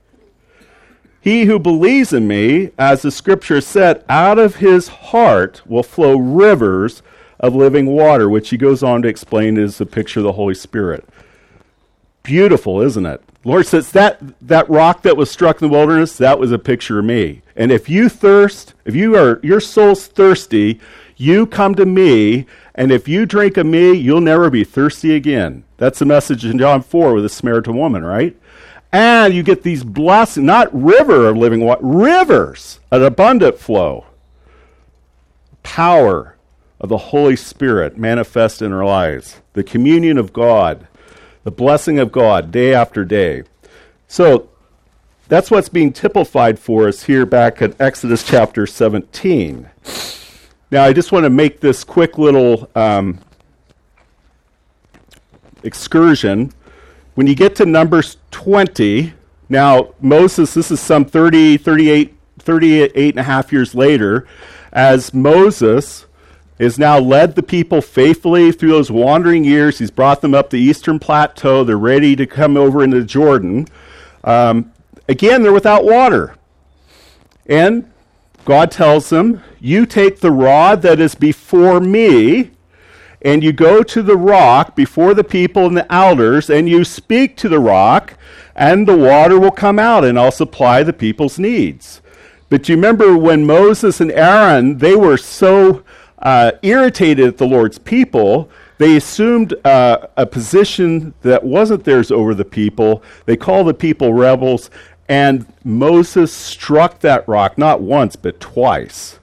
He 1.20 1.46
who 1.46 1.60
believes 1.60 2.14
in 2.14 2.28
me, 2.28 2.72
as 2.78 3.02
the 3.02 3.12
scripture 3.12 3.62
said, 3.62 4.04
out 4.10 4.40
of 4.40 4.56
his 4.56 4.88
heart 4.88 5.62
will 5.66 5.84
flow 5.84 6.18
rivers 6.18 7.04
of 7.40 7.56
living 7.56 7.88
water, 7.88 8.30
which 8.30 8.50
he 8.50 8.58
goes 8.58 8.82
on 8.82 9.02
to 9.02 9.08
explain 9.08 9.58
is 9.58 9.82
a 9.82 9.86
picture 9.86 10.20
of 10.20 10.24
the 10.24 10.34
Holy 10.34 10.56
Spirit. 10.56 11.08
Beautiful, 12.24 12.82
isn't 12.82 13.06
it? 13.06 13.22
Lord 13.44 13.66
says 13.66 13.92
that 13.94 14.22
that 14.42 14.70
rock 14.70 15.02
that 15.02 15.18
was 15.18 15.32
struck 15.32 15.62
in 15.62 15.68
the 15.68 15.76
wilderness, 15.76 16.18
that 16.18 16.40
was 16.40 16.52
a 16.52 16.60
picture 16.60 17.00
of 17.00 17.06
me. 17.06 17.42
And 17.56 17.72
if 17.72 17.90
you 17.90 18.08
thirst, 18.08 18.76
if 18.86 18.96
you 18.96 19.16
are 19.18 19.40
your 19.42 19.60
soul's 19.60 20.06
thirsty, 20.06 20.80
you 21.18 21.46
come 21.48 21.76
to 21.76 21.86
me, 21.86 22.46
and 22.76 22.92
if 22.92 23.08
you 23.08 23.26
drink 23.26 23.58
of 23.58 23.66
me, 23.66 23.94
you'll 23.94 24.22
never 24.22 24.50
be 24.50 24.64
thirsty 24.64 25.16
again. 25.16 25.64
That's 25.78 26.00
the 26.00 26.06
message 26.06 26.46
in 26.46 26.60
John 26.60 26.82
4 26.82 27.14
with 27.14 27.24
the 27.24 27.30
Samaritan 27.30 27.78
woman, 27.78 28.04
right? 28.04 28.36
And 28.92 29.34
you 29.34 29.42
get 29.42 29.64
these 29.64 29.84
blessings, 29.84 30.46
not 30.46 30.74
river 30.74 31.28
of 31.28 31.38
living 31.38 31.62
water, 31.62 31.82
rivers, 31.84 32.80
an 32.92 33.04
abundant 33.04 33.58
flow. 33.58 34.06
Power 35.64 36.36
of 36.80 36.90
the 36.90 36.98
Holy 36.98 37.36
Spirit 37.36 37.98
manifest 37.98 38.62
in 38.62 38.74
our 38.74 38.86
lives. 38.86 39.42
The 39.54 39.64
communion 39.64 40.18
of 40.18 40.34
God, 40.34 40.88
the 41.44 41.52
blessing 41.52 42.00
of 42.00 42.12
God 42.12 42.52
day 42.52 42.74
after 42.74 43.06
day. 43.06 43.44
So 44.08 44.50
that's 45.28 45.50
what's 45.50 45.70
being 45.70 45.94
typified 45.94 46.60
for 46.60 46.88
us 46.88 47.04
here 47.04 47.26
back 47.26 47.62
at 47.62 47.80
Exodus 47.80 48.24
chapter 48.24 48.68
17. 48.68 49.70
Now, 50.70 50.84
I 50.84 50.94
just 50.94 51.12
want 51.12 51.26
to 51.26 51.30
make 51.30 51.60
this 51.60 51.84
quick 51.84 52.18
little 52.18 52.70
um, 52.76 53.20
excursion 55.64 56.54
when 57.16 57.28
you 57.28 57.36
get 57.36 57.56
to 57.58 57.66
Numbers 57.66 58.18
20, 58.32 59.14
now 59.50 59.94
Moses, 60.00 60.54
this 60.54 60.72
is 60.72 60.80
some 60.80 61.04
30, 61.04 61.58
38, 61.58 62.16
38 62.40 63.10
and 63.14 63.20
a 63.20 63.24
half 63.24 63.52
years 63.52 63.76
later, 63.76 64.26
as 64.72 65.14
Moses 65.14 66.06
has 66.62 66.78
now 66.78 67.00
led 67.00 67.36
the 67.36 67.44
people 67.44 67.82
faithfully 67.82 68.52
through 68.52 68.70
those 68.70 68.92
wandering 68.92 69.44
years. 69.44 69.80
He's 69.80 69.92
brought 69.92 70.22
them 70.22 70.34
up 70.34 70.50
the 70.50 70.60
eastern 70.60 71.00
plateau. 71.00 71.64
They're 71.64 71.78
ready 71.78 72.16
to 72.16 72.26
come 72.26 72.56
over 72.56 72.84
into 72.84 73.04
Jordan. 73.04 73.68
Um, 74.24 74.72
again, 75.10 75.44
they're 75.44 75.54
without 75.54 75.84
water. 75.86 76.36
And 77.46 77.92
God 78.46 78.72
tells 78.72 79.10
them, 79.10 79.44
You 79.60 79.86
take 79.86 80.20
the 80.20 80.32
rod 80.32 80.82
that 80.84 81.00
is 81.00 81.16
before 81.16 81.80
me 81.80 82.52
and 83.22 83.44
you 83.44 83.54
go 83.54 83.84
to 83.84 84.02
the 84.02 84.18
rock 84.18 84.76
before 84.76 85.14
the 85.14 85.24
people 85.24 85.68
and 85.68 85.78
the 85.78 85.92
elders, 85.94 86.50
and 86.50 86.68
you 86.68 86.84
speak 86.84 87.38
to 87.38 87.48
the 87.50 87.60
rock, 87.60 88.16
and 88.56 88.88
the 88.88 88.98
water 88.98 89.40
will 89.40 89.52
come 89.52 89.78
out, 89.78 90.04
and 90.04 90.18
I'll 90.18 90.32
supply 90.32 90.82
the 90.82 90.94
people's 90.94 91.38
needs. 91.38 92.02
But 92.50 92.68
you 92.68 92.76
remember 92.76 93.16
when 93.16 93.46
Moses 93.46 94.02
and 94.02 94.12
Aaron, 94.12 94.80
they 94.80 94.96
were 94.96 95.18
so 95.18 95.84
uh, 96.22 96.54
irritated 96.62 97.28
at 97.28 97.38
the 97.38 97.48
Lord's 97.48 97.78
people, 97.78 98.50
they 98.78 98.96
assumed 98.96 99.54
uh, 99.66 100.08
a 100.18 100.26
position 100.26 101.14
that 101.22 101.44
wasn't 101.44 101.84
theirs 101.84 102.12
over 102.12 102.34
the 102.34 102.46
people. 102.46 103.04
They 103.26 103.38
called 103.38 103.68
the 103.68 103.74
people 103.74 104.14
rebels, 104.14 104.70
and 105.08 105.46
Moses 105.64 106.34
struck 106.34 107.00
that 107.02 107.28
rock 107.28 107.58
not 107.58 107.82
once, 107.82 108.16
but 108.16 108.40
twice. 108.40 109.20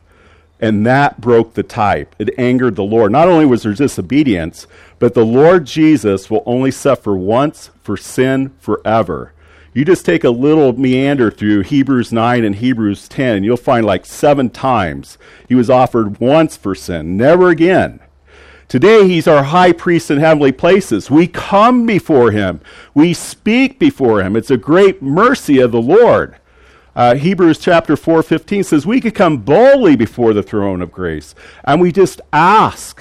And 0.60 0.84
that 0.86 1.20
broke 1.20 1.54
the 1.54 1.62
type. 1.62 2.14
It 2.18 2.36
angered 2.36 2.76
the 2.76 2.82
Lord. 2.82 3.12
Not 3.12 3.28
only 3.28 3.46
was 3.46 3.62
there 3.62 3.74
disobedience, 3.74 4.66
but 4.98 5.14
the 5.14 5.24
Lord 5.24 5.64
Jesus 5.64 6.28
will 6.28 6.42
only 6.46 6.72
suffer 6.72 7.16
once 7.16 7.70
for 7.82 7.96
sin 7.96 8.52
forever. 8.58 9.32
You 9.78 9.84
just 9.84 10.04
take 10.04 10.24
a 10.24 10.30
little 10.30 10.72
meander 10.72 11.30
through 11.30 11.60
Hebrews 11.60 12.10
9 12.10 12.42
and 12.42 12.56
Hebrews 12.56 13.06
10, 13.06 13.36
and 13.36 13.44
you'll 13.44 13.56
find 13.56 13.86
like 13.86 14.06
seven 14.06 14.50
times 14.50 15.18
he 15.46 15.54
was 15.54 15.70
offered 15.70 16.18
once 16.18 16.56
for 16.56 16.74
sin, 16.74 17.16
never 17.16 17.48
again. 17.48 18.00
Today, 18.66 19.06
he's 19.06 19.28
our 19.28 19.44
high 19.44 19.70
priest 19.70 20.10
in 20.10 20.18
heavenly 20.18 20.50
places. 20.50 21.12
We 21.12 21.28
come 21.28 21.86
before 21.86 22.32
him, 22.32 22.60
we 22.92 23.14
speak 23.14 23.78
before 23.78 24.20
him. 24.20 24.34
It's 24.34 24.50
a 24.50 24.56
great 24.56 25.00
mercy 25.00 25.60
of 25.60 25.70
the 25.70 25.80
Lord. 25.80 26.34
Uh, 26.96 27.14
Hebrews 27.14 27.60
chapter 27.60 27.96
4 27.96 28.24
15 28.24 28.64
says, 28.64 28.84
We 28.84 29.00
could 29.00 29.14
come 29.14 29.36
boldly 29.36 29.94
before 29.94 30.32
the 30.32 30.42
throne 30.42 30.82
of 30.82 30.90
grace, 30.90 31.36
and 31.62 31.80
we 31.80 31.92
just 31.92 32.20
ask. 32.32 33.00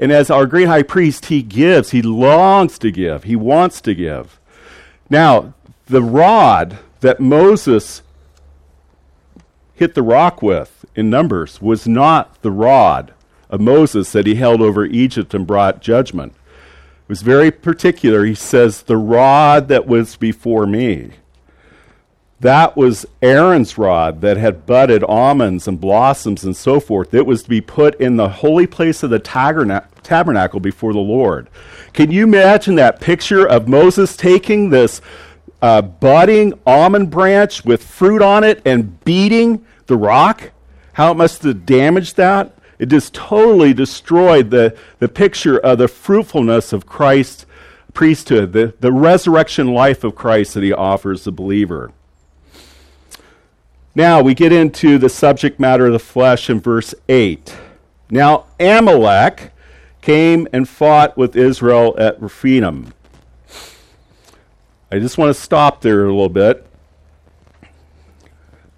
And 0.00 0.10
as 0.10 0.32
our 0.32 0.46
great 0.46 0.66
high 0.66 0.82
priest, 0.82 1.26
he 1.26 1.42
gives, 1.42 1.92
he 1.92 2.02
longs 2.02 2.76
to 2.80 2.90
give, 2.90 3.22
he 3.22 3.36
wants 3.36 3.80
to 3.82 3.94
give. 3.94 4.40
Now, 5.10 5.54
the 5.88 6.02
rod 6.02 6.78
that 7.00 7.20
Moses 7.20 8.02
hit 9.74 9.94
the 9.94 10.02
rock 10.02 10.42
with 10.42 10.84
in 10.94 11.08
Numbers 11.08 11.62
was 11.62 11.86
not 11.88 12.40
the 12.42 12.50
rod 12.50 13.14
of 13.48 13.60
Moses 13.60 14.12
that 14.12 14.26
he 14.26 14.34
held 14.34 14.60
over 14.60 14.84
Egypt 14.84 15.32
and 15.34 15.46
brought 15.46 15.80
judgment. 15.80 16.32
It 16.32 17.08
was 17.08 17.22
very 17.22 17.50
particular. 17.50 18.24
He 18.24 18.34
says, 18.34 18.82
The 18.82 18.96
rod 18.96 19.68
that 19.68 19.86
was 19.86 20.16
before 20.16 20.66
me. 20.66 21.12
That 22.40 22.76
was 22.76 23.06
Aaron's 23.22 23.78
rod 23.78 24.20
that 24.20 24.36
had 24.36 24.66
budded 24.66 25.02
almonds 25.02 25.66
and 25.66 25.80
blossoms 25.80 26.44
and 26.44 26.56
so 26.56 26.78
forth. 26.78 27.12
It 27.12 27.26
was 27.26 27.42
to 27.44 27.48
be 27.48 27.60
put 27.60 28.00
in 28.00 28.16
the 28.16 28.28
holy 28.28 28.66
place 28.66 29.02
of 29.02 29.10
the 29.10 29.18
tabernacle 29.18 30.60
before 30.60 30.92
the 30.92 30.98
Lord. 31.00 31.48
Can 31.92 32.12
you 32.12 32.24
imagine 32.24 32.76
that 32.76 33.00
picture 33.00 33.44
of 33.44 33.66
Moses 33.66 34.16
taking 34.16 34.70
this 34.70 35.00
uh, 35.60 35.82
budding 35.82 36.58
almond 36.66 37.10
branch 37.10 37.64
with 37.64 37.82
fruit 37.82 38.22
on 38.22 38.44
it 38.44 38.62
and 38.64 39.02
beating 39.04 39.64
the 39.86 39.96
rock? 39.96 40.50
How 40.94 41.12
it 41.12 41.16
must 41.16 41.42
have 41.42 41.66
damaged 41.66 42.16
that? 42.16 42.54
It 42.78 42.86
just 42.86 43.12
totally 43.12 43.74
destroyed 43.74 44.50
the, 44.50 44.76
the 44.98 45.08
picture 45.08 45.58
of 45.58 45.78
the 45.78 45.88
fruitfulness 45.88 46.72
of 46.72 46.86
Christ's 46.86 47.44
priesthood, 47.92 48.52
the, 48.52 48.74
the 48.78 48.92
resurrection 48.92 49.74
life 49.74 50.04
of 50.04 50.14
Christ 50.14 50.54
that 50.54 50.62
he 50.62 50.72
offers 50.72 51.24
the 51.24 51.32
believer. 51.32 51.92
Now 53.94 54.22
we 54.22 54.34
get 54.34 54.52
into 54.52 54.98
the 54.98 55.08
subject 55.08 55.58
matter 55.58 55.86
of 55.86 55.92
the 55.92 55.98
flesh 55.98 56.48
in 56.48 56.60
verse 56.60 56.94
8. 57.08 57.56
Now 58.10 58.44
Amalek 58.60 59.52
came 60.00 60.46
and 60.52 60.68
fought 60.68 61.16
with 61.16 61.34
Israel 61.34 61.96
at 61.98 62.20
Rephidim. 62.22 62.92
I 64.90 64.98
just 64.98 65.18
want 65.18 65.28
to 65.34 65.40
stop 65.40 65.82
there 65.82 66.06
a 66.06 66.10
little 66.10 66.30
bit. 66.30 66.66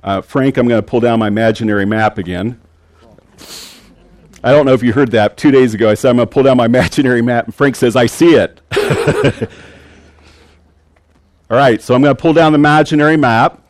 Uh, 0.03 0.21
Frank, 0.23 0.57
I'm 0.57 0.67
going 0.67 0.83
to 0.83 0.87
pull 0.87 0.99
down 0.99 1.21
my 1.21 1.29
imaginary 1.29 1.87
map 1.87 2.19
again. 2.19 2.61
I 4.43 4.51
don't 4.51 4.67
know 4.67 4.73
if 4.73 4.83
you 4.83 4.93
heard 4.93 5.13
that. 5.13 5.37
Two 5.37 5.53
days 5.53 5.73
ago, 5.73 5.89
I 5.89 5.95
said 5.95 6.11
I'm 6.11 6.17
going 6.17 6.27
to 6.27 6.33
pull 6.33 6.43
down 6.43 6.57
my 6.57 6.65
imaginary 6.67 7.23
map, 7.23 7.45
and 7.45 7.55
Frank 7.55 7.77
says, 7.77 7.95
I 7.95 8.07
see 8.07 8.35
it. 8.35 8.61
All 11.49 11.57
right, 11.57 11.81
so 11.81 11.95
I'm 11.95 12.03
going 12.03 12.17
to 12.17 12.21
pull 12.21 12.33
down 12.33 12.53
the 12.53 12.59
imaginary 12.59 13.17
map. 13.17 13.63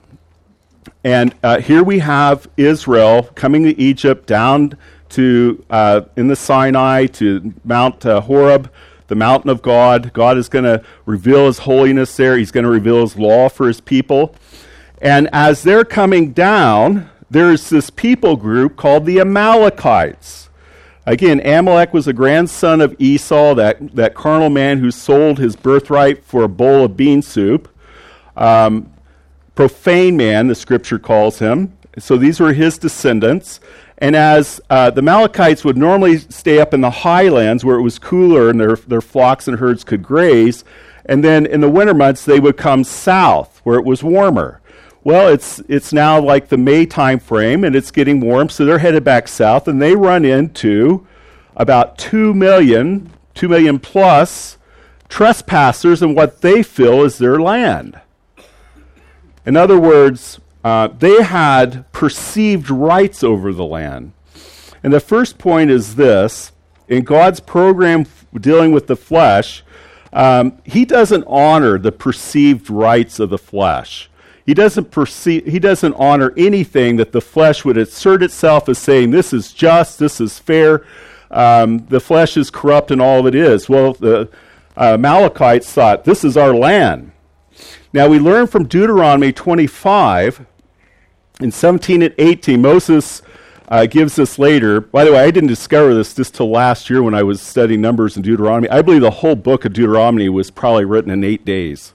And 1.05 1.35
uh, 1.43 1.61
here 1.61 1.83
we 1.83 1.99
have 1.99 2.49
Israel 2.57 3.25
coming 3.35 3.65
to 3.65 3.79
Egypt 3.79 4.27
down 4.27 4.79
to 5.11 5.63
uh, 5.69 6.03
in 6.17 6.29
the 6.29 6.37
Sinai 6.37 7.07
to 7.07 7.53
Mount 7.65 8.07
uh, 8.07 8.21
Horeb, 8.21 8.71
the 9.11 9.15
mountain 9.15 9.51
of 9.51 9.61
God. 9.61 10.15
God 10.15 10.39
is 10.39 10.49
going 10.49 10.65
to 10.65 10.83
reveal 11.05 11.47
His 11.47 11.59
holiness 11.59 12.17
there. 12.17 12.39
He's 12.39 12.51
going 12.51 12.65
to 12.65 12.71
reveal 12.71 13.03
His 13.03 13.19
law 13.19 13.51
for 13.51 13.69
His 13.69 13.83
people. 13.83 14.35
And 15.03 15.29
as 15.35 15.63
they're 15.63 15.85
coming 15.85 16.33
down, 16.33 17.11
there's 17.29 17.69
this 17.69 17.91
people 17.91 18.37
group 18.37 18.77
called 18.77 19.05
the 19.05 19.21
Amalekites. 19.21 20.49
Again, 21.07 21.45
Amalek 21.45 21.93
was 21.93 22.07
a 22.07 22.13
grandson 22.13 22.81
of 22.81 22.95
Esau, 22.99 23.55
that, 23.55 23.97
that 23.97 24.15
carnal 24.15 24.51
man 24.51 24.79
who 24.79 24.91
sold 24.91 25.39
his 25.39 25.57
birthright 25.57 26.25
for 26.25 26.45
a 26.45 26.49
bowl 26.49 26.85
of 26.85 26.97
bean 26.97 27.23
soup. 27.23 27.69
Um, 28.37 28.93
profane 29.55 30.17
man, 30.17 30.47
the 30.47 30.55
scripture 30.55 30.99
calls 30.99 31.39
him. 31.39 31.77
So 31.99 32.17
these 32.17 32.39
were 32.39 32.53
his 32.53 32.79
descendants. 32.79 33.61
And 34.01 34.17
as 34.17 34.61
uh, 34.71 34.91
the 34.91 35.01
Amalekites 35.01 35.63
would 35.65 35.77
normally 35.77 36.19
stay 36.19 36.59
up 36.59 36.73
in 36.73 36.81
the 36.81 36.91
highlands 36.91 37.65
where 37.65 37.77
it 37.77 37.83
was 37.83 37.99
cooler 37.99 38.49
and 38.49 38.59
their, 38.59 38.77
their 38.77 39.03
flocks 39.03 39.47
and 39.47 39.59
herds 39.59 39.85
could 39.85 40.03
graze, 40.03 40.65
and 41.05 41.23
then 41.23 41.45
in 41.45 41.61
the 41.61 41.69
winter 41.69 41.93
months 41.93 42.25
they 42.25 42.41
would 42.41 42.57
come 42.57 42.83
south 42.83 43.61
where 43.65 43.79
it 43.79 43.85
was 43.85 44.03
warmer. 44.03 44.61
Well, 45.03 45.29
it's, 45.29 45.61
it's 45.61 45.93
now 45.93 46.21
like 46.21 46.49
the 46.49 46.57
May 46.57 46.87
time 46.87 47.19
frame 47.19 47.65
and 47.65 47.77
it's 47.77 47.91
getting 47.91 48.21
warm, 48.21 48.49
so 48.49 48.65
they're 48.65 48.79
headed 48.79 49.05
back 49.05 49.29
south 49.29 49.69
and 49.69 49.81
they 49.81 49.95
run 49.95 50.25
into 50.25 51.07
about 51.57 51.99
2 51.99 52.33
million, 52.33 53.11
2 53.35 53.49
million 53.49 53.79
plus 53.79 54.57
trespassers 55.09 56.03
in 56.03 56.15
what 56.15 56.41
they 56.41 56.63
feel 56.63 57.03
is 57.03 57.19
their 57.19 57.39
land. 57.39 58.01
In 59.45 59.57
other 59.57 59.79
words, 59.79 60.40
uh, 60.63 60.89
they 60.89 61.23
had 61.23 61.91
perceived 61.93 62.71
rights 62.71 63.25
over 63.25 63.53
the 63.53 63.65
land. 63.65 64.13
And 64.83 64.93
the 64.93 65.01
first 65.01 65.39
point 65.39 65.71
is 65.71 65.97
this 65.97 66.53
in 66.89 67.05
God's 67.05 67.41
program 67.41 68.07
dealing 68.39 68.73
with 68.73 68.87
the 68.87 68.97
flesh, 68.97 69.63
um, 70.13 70.59
He 70.65 70.85
doesn't 70.85 71.25
honor 71.27 71.79
the 71.79 71.93
perceived 71.93 72.69
rights 72.69 73.21
of 73.21 73.31
the 73.31 73.39
flesh. 73.39 74.11
He 74.45 74.55
doesn't 74.55 74.91
perceive, 74.91 75.47
he 75.47 75.59
doesn't 75.61 75.95
honor 75.95 76.33
anything 76.37 76.97
that 76.97 77.13
the 77.13 77.21
flesh 77.21 77.65
would 77.65 77.77
assert 77.77 78.23
itself 78.23 78.69
as 78.69 78.79
saying, 78.79 79.11
this 79.11 79.33
is 79.33 79.53
just, 79.53 79.99
this 79.99 80.21
is 80.21 80.39
fair. 80.39 80.85
Um, 81.31 81.87
the 81.87 82.01
flesh 82.01 82.37
is 82.37 82.51
corrupt 82.51 82.91
and 82.91 83.01
all 83.01 83.21
of 83.21 83.27
it 83.27 83.37
is. 83.37 83.69
Well, 83.69 83.93
the 83.93 84.29
uh, 84.77 84.97
thought, 85.61 86.05
this 86.05 86.25
is 86.25 86.37
our 86.37 86.53
land. 86.53 87.13
Now 87.93 88.09
we 88.09 88.19
learn 88.19 88.47
from 88.47 88.67
Deuteronomy 88.67 89.33
25, 89.33 90.47
in 91.41 91.51
17 91.51 92.03
and 92.03 92.15
18, 92.19 92.61
Moses 92.61 93.23
uh, 93.69 93.87
gives 93.87 94.17
this 94.17 94.39
later. 94.39 94.81
By 94.81 95.05
the 95.05 95.13
way, 95.13 95.21
I 95.21 95.31
didn't 95.31 95.49
discover 95.49 95.95
this 95.95 96.15
just 96.15 96.35
till 96.35 96.51
last 96.51 96.91
year 96.91 97.03
when 97.03 97.15
I 97.15 97.23
was 97.23 97.41
studying 97.41 97.81
Numbers 97.81 98.17
and 98.17 98.25
Deuteronomy. 98.25 98.69
I 98.69 98.83
believe 98.83 99.01
the 99.01 99.11
whole 99.11 99.37
book 99.37 99.65
of 99.65 99.73
Deuteronomy 99.73 100.29
was 100.29 100.51
probably 100.51 100.85
written 100.85 101.11
in 101.11 101.23
eight 101.25 101.45
days. 101.45 101.95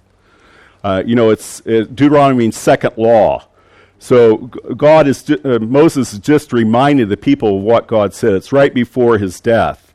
Uh, 0.84 1.04
you 1.06 1.16
know, 1.16 1.32
it's 1.32 1.62
it, 1.66 1.96
Deuteronomy 1.96 2.40
means 2.40 2.58
second 2.58 2.94
law. 2.98 3.48
So 4.00 4.38
God 4.38 5.08
is 5.08 5.30
uh, 5.30 5.60
Moses 5.60 6.14
is 6.14 6.20
just 6.20 6.54
reminding 6.54 7.08
the 7.10 7.18
people 7.18 7.58
of 7.58 7.64
what 7.64 7.88
God 7.88 8.14
said. 8.14 8.34
It's 8.34 8.52
right 8.52 8.74
before 8.74 9.18
his 9.18 9.40
death, 9.40 9.94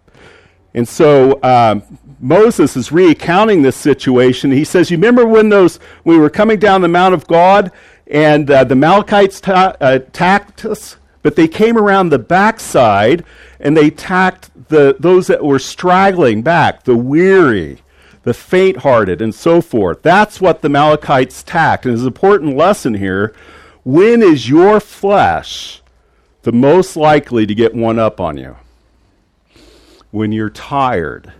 and 0.74 0.88
so 0.88 1.40
um, 1.42 1.82
Moses 2.18 2.76
is 2.76 2.90
recounting 2.90 3.62
this 3.62 3.76
situation. 3.76 4.50
He 4.50 4.64
says, 4.64 4.90
"You 4.90 4.96
remember 4.96 5.26
when 5.26 5.48
those 5.48 5.78
we 6.04 6.18
were 6.18 6.30
coming 6.30 6.58
down 6.58 6.80
the 6.80 6.88
Mount 6.88 7.14
of 7.14 7.26
God, 7.26 7.70
and 8.10 8.50
uh, 8.50 8.64
the 8.64 8.72
Amalekites 8.72 9.40
ta- 9.40 9.76
uh, 9.80 9.98
attacked 10.02 10.64
us, 10.64 10.96
but 11.22 11.36
they 11.36 11.48
came 11.48 11.78
around 11.78 12.08
the 12.08 12.18
backside 12.18 13.24
and 13.58 13.76
they 13.76 13.88
attacked 13.88 14.50
the 14.68 14.96
those 14.98 15.26
that 15.28 15.44
were 15.44 15.58
straggling 15.58 16.42
back, 16.42 16.84
the 16.84 16.96
weary." 16.96 17.82
the 18.22 18.34
faint 18.34 18.78
hearted, 18.78 19.22
and 19.22 19.34
so 19.34 19.60
forth. 19.60 20.02
That's 20.02 20.40
what 20.40 20.60
the 20.60 20.68
Amalekites 20.68 21.42
attacked. 21.42 21.86
And 21.86 21.92
there's 21.92 22.02
an 22.02 22.08
important 22.08 22.56
lesson 22.56 22.94
here. 22.94 23.34
When 23.84 24.22
is 24.22 24.48
your 24.48 24.78
flesh 24.80 25.82
the 26.42 26.52
most 26.52 26.96
likely 26.96 27.46
to 27.46 27.54
get 27.54 27.74
one 27.74 27.98
up 27.98 28.20
on 28.20 28.36
you? 28.36 28.56
When 30.10 30.32
you're 30.32 30.50
tired, 30.50 31.32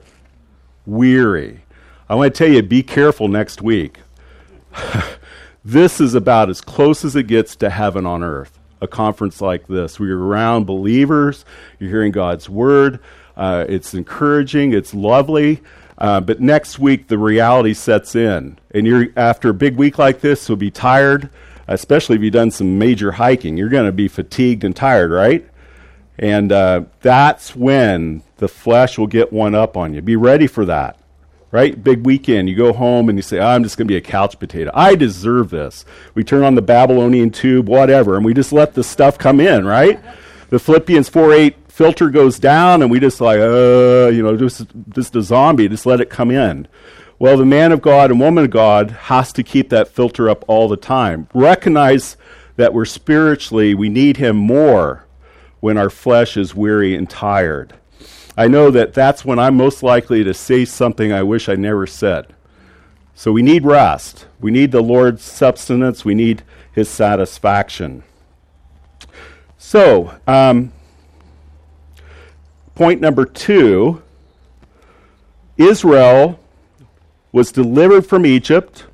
weary. 0.87 1.61
I 2.09 2.15
want 2.15 2.35
to 2.35 2.39
tell 2.39 2.53
you, 2.53 2.63
be 2.63 2.83
careful 2.83 3.29
next 3.29 3.61
week. 3.61 4.01
this 5.65 6.01
is 6.01 6.15
about 6.15 6.51
as 6.51 6.61
close 6.61 7.05
as 7.05 7.17
it 7.17 7.27
gets 7.27 7.57
to 7.57 7.71
heaven 7.71 8.07
on 8.07 8.23
earth, 8.23 8.59
a 8.81 8.89
conference 8.89 9.41
like 9.41 9.67
this. 9.67 10.01
We're 10.01 10.19
around 10.19 10.65
believers, 10.67 11.45
you're 11.79 11.91
hearing 11.91 12.13
God's 12.13 12.49
word. 12.49 13.01
Uh, 13.37 13.65
it's 13.69 13.95
encouraging, 13.95 14.73
it's 14.73 14.93
lovely. 14.93 15.63
Uh, 15.97 16.21
but 16.21 16.41
next 16.41 16.79
week, 16.79 17.09
the 17.09 17.19
reality 17.19 17.75
sets 17.75 18.15
in. 18.15 18.59
And 18.71 18.87
you're, 18.87 19.09
after 19.17 19.51
a 19.51 19.55
big 19.55 19.77
week 19.77 19.99
like 19.99 20.21
this, 20.21 20.49
you'll 20.49 20.57
be 20.57 20.71
tired, 20.71 21.29
especially 21.69 22.17
if 22.17 22.23
you've 22.23 22.33
done 22.33 22.51
some 22.51 22.79
major 22.79 23.13
hiking. 23.13 23.57
You're 23.57 23.69
going 23.69 23.87
to 23.87 23.93
be 23.93 24.09
fatigued 24.09 24.65
and 24.65 24.75
tired, 24.75 25.11
right? 25.11 25.47
And 26.19 26.53
uh, 26.53 26.85
that's 27.01 27.57
when 27.57 28.23
the 28.39 28.49
flesh 28.49 28.99
will 28.99 29.07
get 29.07 29.33
one 29.33 29.55
up 29.55 29.77
on 29.77 29.95
you. 29.95 30.03
Be 30.03 30.17
ready 30.17 30.47
for 30.47 30.65
that, 30.67 30.99
right? 31.53 31.83
Big 31.83 32.05
weekend. 32.05 32.49
You 32.49 32.57
go 32.57 32.73
home 32.73 33.09
and 33.09 33.19
you 33.19 33.23
say, 33.23 33.39
oh, 33.39 33.47
I'm 33.47 33.63
just 33.63 33.77
going 33.77 33.87
to 33.87 33.93
be 33.93 33.97
a 33.97 34.01
couch 34.01 34.39
potato. 34.39 34.71
I 34.75 34.95
deserve 34.95 35.51
this. 35.51 35.85
We 36.15 36.25
turn 36.25 36.43
on 36.43 36.55
the 36.55 36.63
Babylonian 36.63 37.31
tube, 37.31 37.69
whatever, 37.69 38.17
and 38.17 38.25
we 38.25 38.35
just 38.35 38.53
let 38.53 38.75
the 38.75 38.85
stuff 38.85 39.19
come 39.19 39.41
in, 39.41 39.67
right? 39.67 40.01
The 40.51 40.59
Philippians 40.59 41.09
4 41.09 41.33
8 41.33 41.57
filter 41.69 42.11
goes 42.11 42.39
down 42.39 42.83
and 42.83 42.91
we 42.91 43.01
just 43.01 43.21
like, 43.21 43.39
uh, 43.39 44.11
you 44.13 44.23
know, 44.23 44.37
just, 44.37 44.67
just 44.91 45.17
a 45.17 45.23
zombie, 45.23 45.69
just 45.69 45.87
let 45.87 46.01
it 46.01 46.11
come 46.11 46.31
in. 46.31 46.69
Well, 47.19 47.37
the 47.37 47.45
man 47.45 47.73
of 47.73 47.83
God 47.83 48.11
and 48.11 48.19
woman 48.19 48.45
of 48.45 48.51
God 48.51 48.91
has 48.91 49.33
to 49.35 49.43
keep 49.43 49.69
that 49.71 49.89
filter 49.89 50.29
up 50.29 50.45
all 50.49 50.69
the 50.69 50.77
time. 50.77 51.29
Recognize 51.35 52.17
that 52.57 52.73
we're 52.73 52.85
spiritually, 52.85 53.75
we 53.75 53.89
need 53.89 54.17
him 54.17 54.37
more 54.37 55.07
when 55.61 55.77
our 55.77 55.91
flesh 55.91 56.37
is 56.37 56.55
weary 56.55 56.95
and 56.95 57.09
tired. 57.09 57.75
I 58.41 58.49
know 58.49 58.71
that 58.71 58.95
that's 58.95 59.23
when 59.23 59.39
I'm 59.39 59.55
most 59.55 59.83
likely 59.83 60.25
to 60.25 60.33
say 60.33 60.65
something 60.65 61.13
I 61.13 61.23
wish 61.23 61.49
I 61.49 61.57
never 61.57 61.87
said. 61.87 62.35
So 63.15 63.33
we 63.33 63.43
need 63.43 63.67
rest. 63.67 64.27
We 64.41 64.51
need 64.51 64.73
the 64.73 64.81
Lord's 64.81 65.23
substance. 65.23 66.07
We 66.07 66.15
need 66.15 66.43
his 66.73 66.89
satisfaction. 66.89 68.03
So, 69.59 70.19
um, 70.27 70.73
Point 72.75 73.03
number 73.03 73.27
two 73.27 74.01
Israel 75.59 76.41
was 77.33 77.53
delivered 77.53 78.07
from 78.07 78.25
Egypt. 78.25 78.87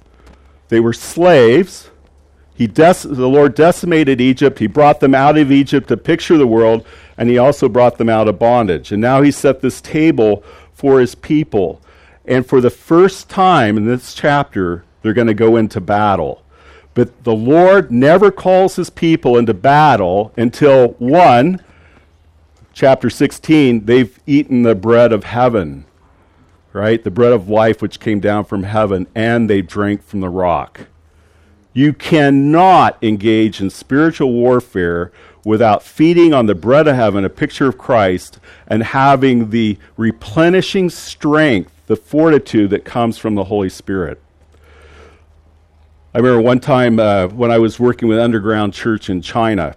They 0.70 0.80
were 0.80 0.92
slaves. 0.92 1.90
He 2.56 2.66
dec- 2.66 3.14
the 3.14 3.28
Lord 3.28 3.54
decimated 3.54 4.20
Egypt. 4.20 4.58
He 4.58 4.66
brought 4.66 5.00
them 5.00 5.14
out 5.14 5.36
of 5.36 5.52
Egypt 5.52 5.88
to 5.88 5.96
picture 5.96 6.38
the 6.38 6.46
world, 6.46 6.86
and 7.18 7.28
he 7.28 7.36
also 7.36 7.68
brought 7.68 7.98
them 7.98 8.08
out 8.08 8.28
of 8.28 8.38
bondage. 8.38 8.92
And 8.92 9.00
now 9.00 9.20
he 9.20 9.30
set 9.30 9.60
this 9.60 9.80
table 9.80 10.42
for 10.72 11.00
his 11.00 11.14
people. 11.14 11.80
And 12.24 12.46
for 12.46 12.60
the 12.60 12.70
first 12.70 13.28
time 13.28 13.76
in 13.76 13.86
this 13.86 14.14
chapter, 14.14 14.84
they're 15.02 15.12
going 15.12 15.26
to 15.26 15.34
go 15.34 15.56
into 15.56 15.80
battle. 15.80 16.42
But 16.94 17.24
the 17.24 17.34
Lord 17.34 17.92
never 17.92 18.30
calls 18.30 18.76
his 18.76 18.88
people 18.88 19.36
into 19.36 19.52
battle 19.52 20.32
until 20.36 20.88
one, 20.98 21.60
chapter 22.72 23.10
16, 23.10 23.84
they've 23.84 24.18
eaten 24.26 24.62
the 24.62 24.74
bread 24.74 25.12
of 25.12 25.24
heaven, 25.24 25.84
right? 26.72 27.04
The 27.04 27.10
bread 27.10 27.32
of 27.32 27.50
life 27.50 27.82
which 27.82 28.00
came 28.00 28.18
down 28.18 28.46
from 28.46 28.62
heaven, 28.62 29.06
and 29.14 29.48
they 29.48 29.60
drank 29.60 30.02
from 30.02 30.20
the 30.20 30.30
rock. 30.30 30.86
You 31.76 31.92
cannot 31.92 32.96
engage 33.02 33.60
in 33.60 33.68
spiritual 33.68 34.32
warfare 34.32 35.12
without 35.44 35.82
feeding 35.82 36.32
on 36.32 36.46
the 36.46 36.54
bread 36.54 36.88
of 36.88 36.96
heaven, 36.96 37.22
a 37.22 37.28
picture 37.28 37.66
of 37.66 37.76
Christ, 37.76 38.38
and 38.66 38.82
having 38.82 39.50
the 39.50 39.76
replenishing 39.98 40.88
strength, 40.88 41.70
the 41.86 41.94
fortitude 41.94 42.70
that 42.70 42.86
comes 42.86 43.18
from 43.18 43.34
the 43.34 43.44
Holy 43.44 43.68
Spirit. 43.68 44.22
I 46.14 46.20
remember 46.20 46.40
one 46.40 46.60
time 46.60 46.98
uh, 46.98 47.28
when 47.28 47.50
I 47.50 47.58
was 47.58 47.78
working 47.78 48.08
with 48.08 48.18
Underground 48.18 48.72
Church 48.72 49.10
in 49.10 49.20
China, 49.20 49.76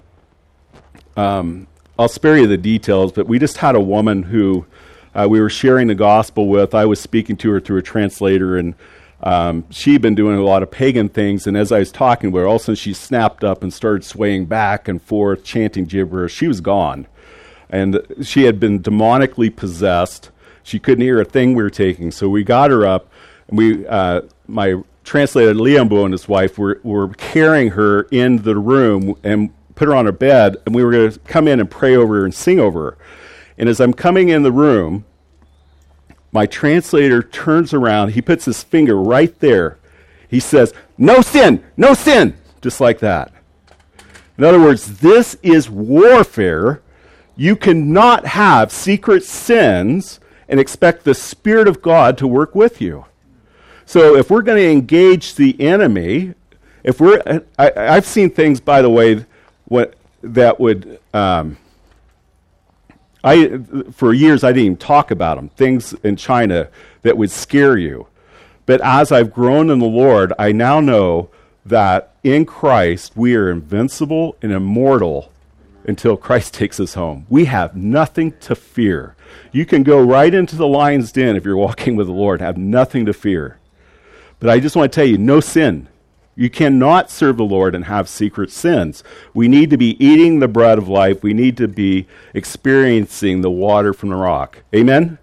um, 1.18 1.68
I'll 2.00 2.08
spare 2.08 2.38
you 2.38 2.48
the 2.48 2.56
details, 2.56 3.12
but 3.12 3.28
we 3.28 3.40
just 3.40 3.58
had 3.58 3.76
a 3.76 3.82
woman 3.82 4.24
who 4.24 4.66
uh, 5.14 5.28
we 5.30 5.42
were 5.42 5.50
sharing 5.50 5.88
the 5.88 5.96
gospel 5.96 6.48
with. 6.48 6.74
I 6.74 6.86
was 6.86 7.02
speaking 7.02 7.36
to 7.36 7.52
her 7.52 7.60
through 7.60 7.80
a 7.80 7.82
translator, 7.82 8.56
and 8.56 8.74
um, 9.21 9.65
she'd 9.69 10.01
been 10.01 10.15
doing 10.15 10.38
a 10.38 10.43
lot 10.43 10.63
of 10.63 10.71
pagan 10.71 11.10
things. 11.10 11.45
And 11.45 11.58
as 11.58 11.71
I 11.71 11.79
was 11.79 11.91
talking 11.91 12.32
with 12.32 12.41
her, 12.41 12.47
all 12.47 12.55
of 12.55 12.62
a 12.62 12.63
sudden 12.65 12.75
she 12.75 12.93
snapped 12.93 13.43
up 13.43 13.63
and 13.63 13.73
started 13.73 14.03
swaying 14.03 14.45
back 14.45 14.88
and 14.88 15.01
forth, 15.01 15.43
chanting 15.43 15.86
gibberish. 15.86 16.34
She 16.34 16.47
was 16.47 16.62
gone. 16.62 17.08
And 17.69 18.01
she 18.21 18.43
had 18.43 18.60
been 18.60 18.82
demonically 18.82 19.55
possessed. 19.55 20.32
She 20.63 20.79
couldn't 20.79 21.03
hear 21.03 21.19
a 21.19 21.25
thing 21.25 21.53
we 21.53 21.63
were 21.63 21.69
taking. 21.69 22.12
So 22.12 22.29
we 22.29 22.43
got 22.43 22.71
her 22.71 22.86
up, 22.86 23.12
and 23.47 23.58
we, 23.58 23.86
uh, 23.88 24.21
my 24.47 24.82
translator, 25.03 25.53
Liambo, 25.53 26.03
and 26.05 26.13
his 26.13 26.27
wife 26.27 26.58
were, 26.58 26.79
were 26.84 27.10
carrying 27.10 27.71
her 27.71 28.03
in 28.12 28.43
the 28.43 28.58
room, 28.58 29.15
and 29.23 29.51
put 29.75 29.88
her 29.88 29.95
on 29.95 30.05
her 30.05 30.12
bed, 30.12 30.58
and 30.65 30.75
we 30.75 30.84
were 30.84 30.91
going 30.91 31.12
to 31.12 31.19
come 31.19 31.47
in 31.47 31.60
and 31.60 31.71
pray 31.71 31.95
over 31.95 32.19
her 32.19 32.25
and 32.25 32.34
sing 32.34 32.60
over 32.60 32.91
her. 32.91 32.97
And 33.58 33.69
as 33.69 33.79
I'm 33.79 33.93
coming 33.93 34.29
in 34.29 34.43
the 34.43 34.51
room, 34.51 35.05
my 36.32 36.46
translator 36.46 37.24
turns 37.24 37.74
around. 37.74 38.10
He 38.10 38.22
puts 38.22 38.46
his 38.46 38.63
finger 38.63 38.96
right 38.96 39.38
there. 39.39 39.78
He 40.28 40.39
says, 40.39 40.74
No 40.98 41.22
sin, 41.22 41.63
no 41.76 41.94
sin, 41.94 42.36
just 42.62 42.80
like 42.80 43.00
that. 43.00 43.32
In 44.38 44.44
other 44.44 44.60
words, 44.60 45.00
this 45.00 45.38
is 45.42 45.70
warfare. 45.70 46.82
You 47.36 47.56
cannot 47.56 48.26
have 48.26 48.72
secret 48.72 49.24
sins 49.24 50.20
and 50.48 50.60
expect 50.60 51.04
the 51.04 51.13
Spirit 51.13 51.68
of 51.68 51.82
God 51.82 52.18
to 52.20 52.28
work 52.28 52.56
with 52.56 52.82
you. 52.82 53.06
So 53.86 54.15
if 54.15 54.30
we're 54.30 54.42
going 54.42 54.58
to 54.58 54.70
engage 54.70 55.36
the 55.36 55.60
enemy, 55.60 56.36
if 56.84 57.00
we're, 57.00 57.44
I, 57.58 57.72
have 57.76 58.06
seen 58.06 58.30
things, 58.30 58.60
by 58.60 58.82
the 58.82 58.89
way, 58.89 59.26
what 59.65 59.96
that 60.22 60.60
would 60.60 61.00
um, 61.13 61.58
I 63.23 63.60
for 63.91 64.13
years 64.13 64.43
I 64.43 64.49
didn't 64.49 64.65
even 64.65 64.77
talk 64.77 65.12
about 65.12 65.36
them 65.36 65.49
things 65.49 65.93
in 66.03 66.15
China 66.15 66.69
that 67.01 67.17
would 67.17 67.32
scare 67.32 67.77
you. 67.77 68.08
But 68.65 68.82
as 68.82 69.12
I've 69.12 69.34
grown 69.34 69.69
in 69.69 69.79
the 69.79 69.86
Lord 69.86 70.34
I 70.39 70.51
now 70.51 70.79
know 70.79 71.29
that 71.65 72.13
in 72.23 72.45
Christ 72.45 73.15
we 73.15 73.36
are 73.36 73.49
invincible 73.49 74.36
and 74.41 74.51
immortal 74.51 75.32
until 75.86 76.17
Christ 76.17 76.53
takes 76.55 76.79
us 76.79 76.93
home. 76.93 77.25
We 77.29 77.45
have 77.45 77.75
nothing 77.75 78.34
to 78.41 78.55
fear. 78.55 79.15
You 79.51 79.65
can 79.65 79.84
go 79.84 80.01
right 80.01 80.34
into 80.34 80.55
the 80.55 80.67
lion's 80.67 81.12
den 81.12 81.36
if 81.36 81.45
you're 81.45 81.58
walking 81.58 81.95
with 81.95 82.08
the 82.08 82.13
Lord 82.13 82.41
have 82.41 82.58
nothing 82.58 83.05
to 83.05 83.13
fear. 83.13 83.58
But 84.39 84.49
I 84.49 84.60
just 84.60 84.75
want 84.75 84.91
to 84.91 84.95
tell 84.95 85.05
you 85.05 85.17
no 85.17 85.39
sin 85.41 85.88
you 86.39 86.49
cannot 86.49 87.12
serve 87.12 87.36
the 87.36 87.43
Lord 87.43 87.75
and 87.75 87.84
have 87.84 88.08
secret 88.08 88.49
sins. 88.49 89.04
We 89.34 89.49
need 89.49 89.69
to 89.71 89.78
be 89.78 90.02
eating 90.02 90.39
the 90.39 90.47
bread 90.47 90.78
of 90.78 90.88
life. 90.88 91.21
We 91.21 91.34
need 91.34 91.58
to 91.58 91.67
be 91.67 92.08
experiencing 92.34 93.41
the 93.41 93.52
water 93.52 93.93
from 93.93 94.08
the 94.08 94.15
rock. 94.15 94.63
Amen? 94.73 95.17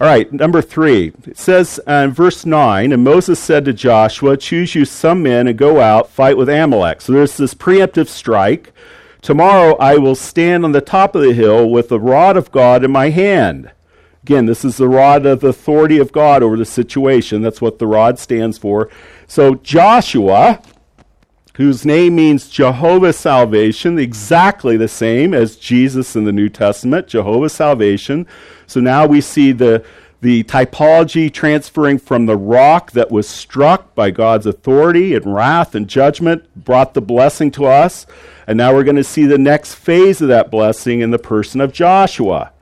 All 0.00 0.06
right, 0.06 0.32
number 0.32 0.62
three. 0.62 1.12
It 1.26 1.38
says 1.38 1.78
uh, 1.86 1.92
in 1.92 2.10
verse 2.10 2.44
9, 2.44 2.90
And 2.90 3.04
Moses 3.04 3.38
said 3.38 3.64
to 3.66 3.72
Joshua, 3.72 4.36
Choose 4.36 4.74
you 4.74 4.84
some 4.84 5.22
men 5.22 5.46
and 5.46 5.56
go 5.56 5.80
out, 5.80 6.10
fight 6.10 6.36
with 6.36 6.48
Amalek. 6.48 7.00
So 7.00 7.12
there's 7.12 7.36
this 7.36 7.54
preemptive 7.54 8.08
strike. 8.08 8.72
Tomorrow 9.20 9.76
I 9.76 9.96
will 9.96 10.16
stand 10.16 10.64
on 10.64 10.72
the 10.72 10.80
top 10.80 11.14
of 11.14 11.22
the 11.22 11.34
hill 11.34 11.70
with 11.70 11.88
the 11.88 12.00
rod 12.00 12.36
of 12.36 12.50
God 12.50 12.82
in 12.82 12.90
my 12.90 13.10
hand. 13.10 13.70
Again, 14.24 14.46
this 14.46 14.64
is 14.64 14.76
the 14.76 14.88
rod 14.88 15.26
of 15.26 15.40
the 15.40 15.48
authority 15.48 15.98
of 15.98 16.12
God 16.12 16.44
over 16.44 16.56
the 16.56 16.64
situation. 16.64 17.42
That's 17.42 17.60
what 17.60 17.80
the 17.80 17.88
rod 17.88 18.20
stands 18.20 18.56
for. 18.56 18.88
So 19.32 19.54
Joshua, 19.54 20.60
whose 21.54 21.86
name 21.86 22.16
means 22.16 22.50
Jehovah's 22.50 23.16
salvation, 23.16 23.98
exactly 23.98 24.76
the 24.76 24.88
same 24.88 25.32
as 25.32 25.56
Jesus 25.56 26.14
in 26.14 26.24
the 26.24 26.32
New 26.32 26.50
Testament, 26.50 27.06
Jehovah's 27.06 27.54
salvation. 27.54 28.26
So 28.66 28.78
now 28.80 29.06
we 29.06 29.22
see 29.22 29.52
the, 29.52 29.86
the 30.20 30.44
typology 30.44 31.32
transferring 31.32 31.98
from 31.98 32.26
the 32.26 32.36
rock 32.36 32.92
that 32.92 33.10
was 33.10 33.26
struck 33.26 33.94
by 33.94 34.10
God's 34.10 34.44
authority 34.44 35.14
and 35.14 35.34
wrath 35.34 35.74
and 35.74 35.88
judgment, 35.88 36.44
brought 36.54 36.92
the 36.92 37.00
blessing 37.00 37.50
to 37.52 37.64
us. 37.64 38.04
And 38.46 38.58
now 38.58 38.74
we're 38.74 38.84
going 38.84 38.96
to 38.96 39.02
see 39.02 39.24
the 39.24 39.38
next 39.38 39.76
phase 39.76 40.20
of 40.20 40.28
that 40.28 40.50
blessing 40.50 41.00
in 41.00 41.10
the 41.10 41.18
person 41.18 41.62
of 41.62 41.72
Joshua. 41.72 42.52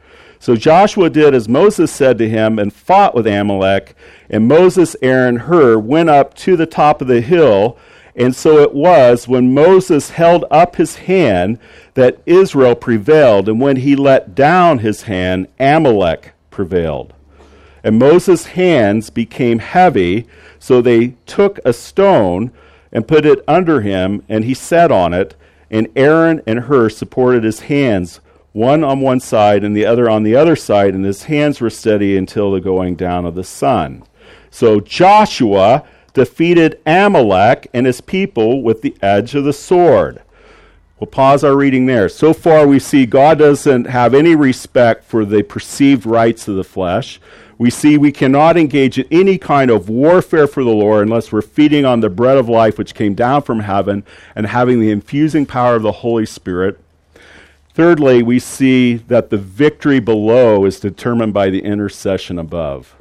So 0.41 0.57
Joshua 0.57 1.11
did 1.11 1.35
as 1.35 1.49
Moses 1.49 1.93
said 1.93 2.19
to 2.19 2.29
him 2.29 2.59
and 2.59 2.73
fought 2.73 3.15
with 3.15 3.27
Amalek. 3.27 3.95
And 4.31 4.49
Moses, 4.49 4.97
Aaron, 5.03 5.37
Hur 5.37 5.79
went 5.79 6.09
up 6.09 6.35
to 6.39 6.57
the 6.57 6.67
top 6.67 7.03
of 7.03 7.09
the 7.09 7.21
hill. 7.21 7.77
And 8.17 8.35
so 8.35 8.59
it 8.59 8.75
was 8.75 9.29
when 9.29 9.53
Moses 9.55 10.11
held 10.11 10.47
up 10.51 10.77
his 10.77 10.97
hand 10.97 11.59
that 11.95 12.19
Israel 12.27 12.75
prevailed, 12.75 13.49
and 13.49 13.61
when 13.61 13.77
he 13.77 13.95
let 13.95 14.35
down 14.35 14.79
his 14.79 15.03
hand, 15.03 15.47
Amalek 15.61 16.33
prevailed. 16.51 17.13
And 17.85 17.99
Moses' 17.99 18.47
hands 18.47 19.11
became 19.11 19.59
heavy, 19.59 20.27
so 20.59 20.81
they 20.81 21.15
took 21.27 21.61
a 21.65 21.73
stone 21.73 22.51
and 22.93 23.07
put 23.07 23.25
it 23.25 23.45
under 23.47 23.81
him, 23.83 24.23
and 24.29 24.45
he 24.45 24.55
sat 24.55 24.91
on 24.91 25.15
it. 25.15 25.37
And 25.71 25.89
Aaron 25.95 26.43
and 26.47 26.61
Hur 26.61 26.89
supported 26.89 27.45
his 27.45 27.61
hands, 27.61 28.21
one 28.53 28.83
on 28.83 29.01
one 29.01 29.21
side 29.21 29.63
and 29.65 29.77
the 29.77 29.87
other 29.87 30.11
on 30.11 30.23
the 30.23 30.35
other 30.35 30.57
side, 30.57 30.95
and 30.95 31.05
his 31.05 31.25
hands 31.25 31.61
were 31.61 31.71
steady 31.71 32.17
until 32.17 32.51
the 32.51 32.61
going 32.61 32.97
down 32.97 33.25
of 33.25 33.35
the 33.35 33.45
sun. 33.45 34.05
So 34.51 34.81
Joshua 34.81 35.85
defeated 36.13 36.81
Amalek 36.85 37.69
and 37.73 37.87
his 37.87 38.01
people 38.01 38.63
with 38.63 38.83
the 38.83 38.97
edge 39.01 39.35
of 39.35 39.45
the 39.45 39.53
sword. 39.53 40.23
We'll 40.99 41.07
pause 41.07 41.45
our 41.45 41.57
reading 41.57 41.87
there. 41.87 42.11
So 42.11 42.35
far, 42.35 42.67
we 42.67 42.79
see 42.79 43.07
God 43.07 43.39
doesn't 43.39 43.87
have 43.87 44.13
any 44.13 44.35
respect 44.35 45.05
for 45.05 45.25
the 45.25 45.43
perceived 45.43 46.05
rights 46.05 46.47
of 46.47 46.57
the 46.57 46.65
flesh. 46.65 47.19
We 47.57 47.71
see 47.71 47.97
we 47.97 48.13
cannot 48.13 48.59
engage 48.59 48.99
in 48.99 49.07
any 49.11 49.39
kind 49.39 49.71
of 49.71 49.89
warfare 49.89 50.47
for 50.47 50.65
the 50.65 50.71
Lord 50.71 51.07
unless 51.07 51.31
we're 51.33 51.43
feeding 51.43 51.85
on 51.85 52.01
the 52.01 52.11
bread 52.11 52.37
of 52.37 52.49
life 52.49 52.77
which 52.77 52.95
came 52.95 53.15
down 53.15 53.43
from 53.43 53.61
heaven 53.61 54.05
and 54.35 54.47
having 54.47 54.81
the 54.81 54.91
infusing 54.91 55.47
power 55.47 55.75
of 55.75 55.83
the 55.83 55.93
Holy 55.93 56.27
Spirit. 56.27 56.79
Thirdly, 57.73 58.23
we 58.23 58.39
see 58.39 58.95
that 58.95 59.31
the 59.31 59.39
victory 59.39 60.01
below 60.01 60.65
is 60.65 60.81
determined 60.81 61.33
by 61.33 61.51
the 61.51 61.63
intercession 61.63 62.39
above. 62.39 62.97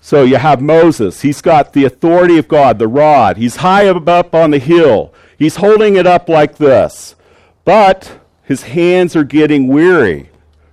So 0.00 0.24
you 0.24 0.36
have 0.36 0.60
Moses. 0.60 1.22
He's 1.22 1.40
got 1.40 1.72
the 1.72 1.84
authority 1.84 2.36
of 2.36 2.48
God, 2.48 2.80
the 2.80 2.88
rod. 2.88 3.36
He's 3.36 3.56
high 3.56 3.86
up 3.86 4.34
on 4.34 4.50
the 4.50 4.58
hill. 4.58 5.14
He's 5.38 5.56
holding 5.56 5.94
it 5.94 6.08
up 6.08 6.28
like 6.28 6.56
this. 6.56 7.14
But 7.64 8.18
his 8.42 8.64
hands 8.64 9.14
are 9.14 9.22
getting 9.22 9.68
weary, 9.68 10.28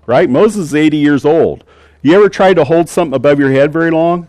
right? 0.07 0.27
Moses 0.27 0.69
is 0.69 0.75
80 0.75 0.97
years 0.97 1.25
old. 1.25 1.63
You 2.01 2.15
ever 2.15 2.27
tried 2.27 2.55
to 2.55 2.63
hold 2.63 2.89
something 2.89 3.15
above 3.15 3.39
your 3.39 3.51
head 3.51 3.71
very 3.71 3.91
long? 3.91 4.27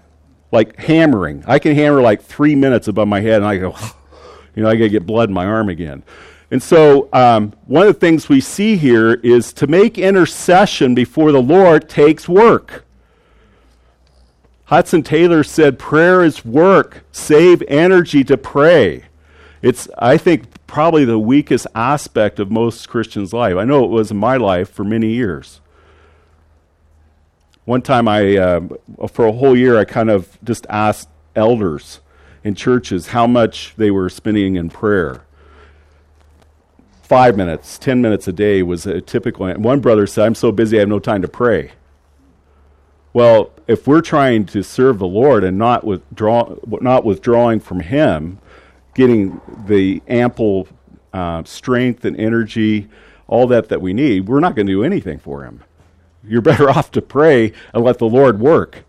Like 0.52 0.76
hammering. 0.76 1.44
I 1.46 1.58
can 1.58 1.74
hammer 1.74 2.02
like 2.02 2.22
three 2.22 2.54
minutes 2.54 2.86
above 2.86 3.08
my 3.08 3.20
head, 3.20 3.36
and 3.36 3.46
I 3.46 3.56
go, 3.56 3.74
you 4.54 4.62
know, 4.62 4.68
I 4.68 4.76
got 4.76 4.84
to 4.84 4.88
get 4.90 5.06
blood 5.06 5.30
in 5.30 5.34
my 5.34 5.46
arm 5.46 5.70
again. 5.70 6.02
And 6.50 6.62
so, 6.62 7.08
um, 7.12 7.52
one 7.66 7.86
of 7.86 7.94
the 7.94 8.00
things 8.00 8.28
we 8.28 8.40
see 8.40 8.76
here 8.76 9.14
is 9.14 9.52
to 9.54 9.68
make 9.68 9.98
intercession 9.98 10.94
before 10.94 11.30
the 11.30 11.42
Lord 11.42 11.88
takes 11.88 12.28
work. 12.28 12.84
Hudson 14.64 15.02
Taylor 15.02 15.44
said, 15.44 15.78
Prayer 15.78 16.24
is 16.24 16.44
work. 16.44 17.04
Save 17.12 17.62
energy 17.68 18.24
to 18.24 18.36
pray. 18.36 19.04
It's, 19.62 19.88
I 19.98 20.16
think, 20.16 20.66
probably 20.66 21.04
the 21.04 21.18
weakest 21.18 21.66
aspect 21.74 22.40
of 22.40 22.50
most 22.50 22.88
Christians' 22.88 23.32
life. 23.32 23.56
I 23.56 23.64
know 23.64 23.84
it 23.84 23.90
was 23.90 24.10
in 24.10 24.16
my 24.16 24.36
life 24.36 24.70
for 24.70 24.84
many 24.84 25.08
years. 25.08 25.60
One 27.64 27.82
time, 27.82 28.08
I, 28.08 28.36
uh, 28.36 28.60
for 29.08 29.26
a 29.26 29.32
whole 29.32 29.56
year, 29.56 29.78
I 29.78 29.84
kind 29.84 30.10
of 30.10 30.38
just 30.42 30.66
asked 30.68 31.08
elders 31.36 32.00
in 32.42 32.54
churches 32.54 33.08
how 33.08 33.26
much 33.26 33.74
they 33.76 33.90
were 33.90 34.08
spending 34.08 34.56
in 34.56 34.70
prayer. 34.70 35.24
Five 37.10 37.36
minutes, 37.36 37.76
ten 37.76 38.00
minutes 38.00 38.28
a 38.28 38.32
day 38.32 38.62
was 38.62 38.86
a 38.86 39.00
typical. 39.00 39.52
One 39.54 39.80
brother 39.80 40.06
said, 40.06 40.26
I'm 40.26 40.36
so 40.36 40.52
busy 40.52 40.76
I 40.76 40.80
have 40.82 40.88
no 40.88 41.00
time 41.00 41.22
to 41.22 41.26
pray. 41.28 41.72
Well, 43.12 43.50
if 43.66 43.88
we're 43.88 44.00
trying 44.00 44.46
to 44.46 44.62
serve 44.62 45.00
the 45.00 45.08
Lord 45.08 45.42
and 45.42 45.58
not 45.58 45.82
withdraw, 45.82 46.54
not 46.80 47.04
withdrawing 47.04 47.58
from 47.58 47.80
Him, 47.80 48.38
getting 48.94 49.40
the 49.66 50.00
ample 50.06 50.68
uh, 51.12 51.42
strength 51.42 52.04
and 52.04 52.16
energy, 52.16 52.88
all 53.26 53.48
that 53.48 53.70
that 53.70 53.80
we 53.80 53.92
need, 53.92 54.28
we're 54.28 54.38
not 54.38 54.54
going 54.54 54.68
to 54.68 54.72
do 54.72 54.84
anything 54.84 55.18
for 55.18 55.42
Him. 55.42 55.64
You're 56.22 56.42
better 56.52 56.70
off 56.70 56.92
to 56.92 57.02
pray 57.02 57.52
and 57.74 57.82
let 57.82 57.98
the 57.98 58.06
Lord 58.06 58.38
work. 58.38 58.84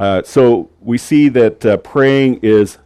Uh, 0.00 0.24
so 0.24 0.68
we 0.80 0.98
see 0.98 1.28
that 1.28 1.64
uh, 1.64 1.76
praying 1.76 2.40
is 2.42 2.78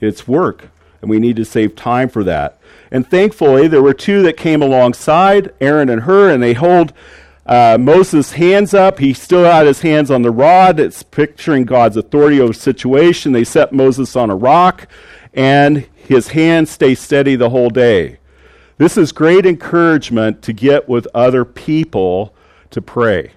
it's 0.00 0.26
work, 0.26 0.70
and 1.00 1.08
we 1.08 1.20
need 1.20 1.36
to 1.36 1.44
save 1.44 1.76
time 1.76 2.08
for 2.08 2.24
that. 2.24 2.55
And 2.96 3.06
thankfully, 3.06 3.68
there 3.68 3.82
were 3.82 3.92
two 3.92 4.22
that 4.22 4.38
came 4.38 4.62
alongside 4.62 5.52
Aaron 5.60 5.90
and 5.90 6.04
Hur, 6.04 6.30
and 6.30 6.42
they 6.42 6.54
hold 6.54 6.94
uh, 7.44 7.76
Moses' 7.78 8.32
hands 8.32 8.72
up. 8.72 9.00
He 9.00 9.12
still 9.12 9.44
had 9.44 9.66
his 9.66 9.82
hands 9.82 10.10
on 10.10 10.22
the 10.22 10.30
rod. 10.30 10.80
It's 10.80 11.02
picturing 11.02 11.66
God's 11.66 11.98
authority 11.98 12.40
over 12.40 12.54
situation. 12.54 13.32
They 13.32 13.44
set 13.44 13.70
Moses 13.70 14.16
on 14.16 14.30
a 14.30 14.34
rock, 14.34 14.88
and 15.34 15.86
his 15.94 16.28
hands 16.28 16.70
stay 16.70 16.94
steady 16.94 17.36
the 17.36 17.50
whole 17.50 17.68
day. 17.68 18.16
This 18.78 18.96
is 18.96 19.12
great 19.12 19.44
encouragement 19.44 20.40
to 20.44 20.54
get 20.54 20.88
with 20.88 21.06
other 21.14 21.44
people 21.44 22.34
to 22.70 22.80
pray. 22.80 23.32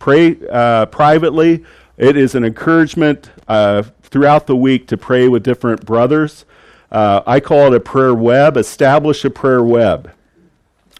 Pray 0.00 0.36
uh, 0.50 0.86
privately. 0.86 1.64
It 1.96 2.16
is 2.16 2.34
an 2.34 2.42
encouragement 2.42 3.30
uh, 3.46 3.84
throughout 4.02 4.48
the 4.48 4.56
week 4.56 4.88
to 4.88 4.96
pray 4.96 5.28
with 5.28 5.44
different 5.44 5.86
brothers. 5.86 6.44
Uh, 6.90 7.22
I 7.26 7.40
call 7.40 7.72
it 7.72 7.76
a 7.76 7.80
prayer 7.80 8.14
web. 8.14 8.56
Establish 8.56 9.24
a 9.24 9.30
prayer 9.30 9.62
web. 9.62 10.10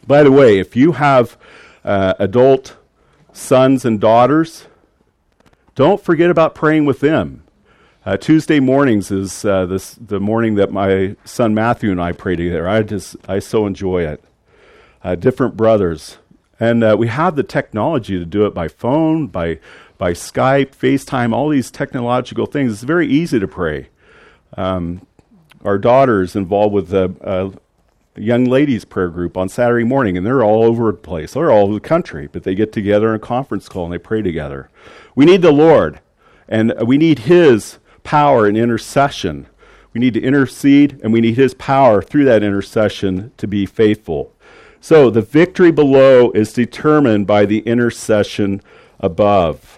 By 0.07 0.23
the 0.23 0.33
way, 0.33 0.59
if 0.59 0.77
you 0.77 0.93
have 0.93 1.37
uh, 1.85 2.15
adult 2.19 2.77
sons 3.33 3.85
and 3.85 4.01
daughters, 4.01 4.67
don't 5.75 6.03
forget 6.03 6.31
about 6.31 6.55
praying 6.55 6.87
with 6.87 7.01
them. 7.01 7.45
Uh, 8.05 8.17
Tuesday 8.17 8.59
mornings 8.59 9.11
is 9.11 9.45
uh, 9.45 9.67
this, 9.67 9.95
the 9.95 10.19
morning 10.19 10.55
that 10.55 10.73
my 10.73 11.15
son 11.25 11.55
Matthew 11.55 11.91
and 11.91 12.01
I 12.01 12.13
pray 12.13 12.37
together. 12.37 12.69
I 12.69 12.83
just 12.83 13.17
I 13.29 13.39
so 13.39 13.67
enjoy 13.67 14.07
it. 14.07 14.25
Uh, 15.05 15.15
different 15.15 15.57
brothers, 15.57 16.19
and 16.59 16.83
uh, 16.83 16.97
we 16.99 17.09
have 17.09 17.37
the 17.37 17.43
technology 17.43 18.19
to 18.19 18.25
do 18.25 18.47
it 18.47 18.55
by 18.55 18.67
phone, 18.67 19.27
by 19.27 19.59
by 19.99 20.13
Skype, 20.13 20.75
FaceTime, 20.75 21.33
all 21.33 21.49
these 21.49 21.71
technological 21.71 22.47
things. 22.47 22.73
It's 22.73 22.83
very 22.83 23.07
easy 23.07 23.39
to 23.39 23.47
pray. 23.47 23.91
Um, 24.57 25.07
our 25.65 25.79
daughter 25.79 26.23
is 26.23 26.37
involved 26.37 26.75
with 26.75 26.93
a, 26.93 27.15
a 27.21 28.21
young 28.21 28.45
ladies 28.45 28.85
prayer 28.85 29.09
group 29.09 29.37
on 29.37 29.49
Saturday 29.49 29.85
morning, 29.85 30.17
and 30.17 30.27
they're 30.27 30.43
all 30.43 30.65
over 30.65 30.93
the 30.93 30.99
place. 30.99 31.33
They're 31.33 31.51
all 31.51 31.65
over 31.65 31.75
the 31.75 31.81
country, 31.81 32.29
but 32.31 32.43
they 32.43 32.55
get 32.55 32.73
together 32.73 33.11
in 33.11 33.17
a 33.17 33.21
conference 33.21 33.69
call 33.69 33.85
and 33.85 33.93
they 33.93 33.99
pray 33.99 34.23
together. 34.23 34.71
We 35.15 35.25
need 35.25 35.43
the 35.43 35.53
Lord, 35.53 36.01
and 36.49 36.73
we 36.87 36.99
need 36.99 37.21
His 37.21 37.79
power 38.05 38.47
and 38.47 38.57
intercession. 38.57 39.47
We 39.93 40.01
need 40.01 40.15
to 40.15 40.23
intercede, 40.23 41.01
and 41.03 41.13
we 41.13 41.21
need 41.21 41.37
His 41.37 41.55
power 41.55 42.03
through 42.03 42.25
that 42.27 42.43
intercession 42.43 43.33
to 43.37 43.47
be 43.47 43.67
faithful. 43.67 44.33
So 44.81 45.11
the 45.11 45.23
victory 45.23 45.73
below 45.73 46.31
is 46.33 46.53
determined 46.53 47.27
by 47.27 47.47
the 47.47 47.61
intercession 47.61 48.63
above. 49.01 49.78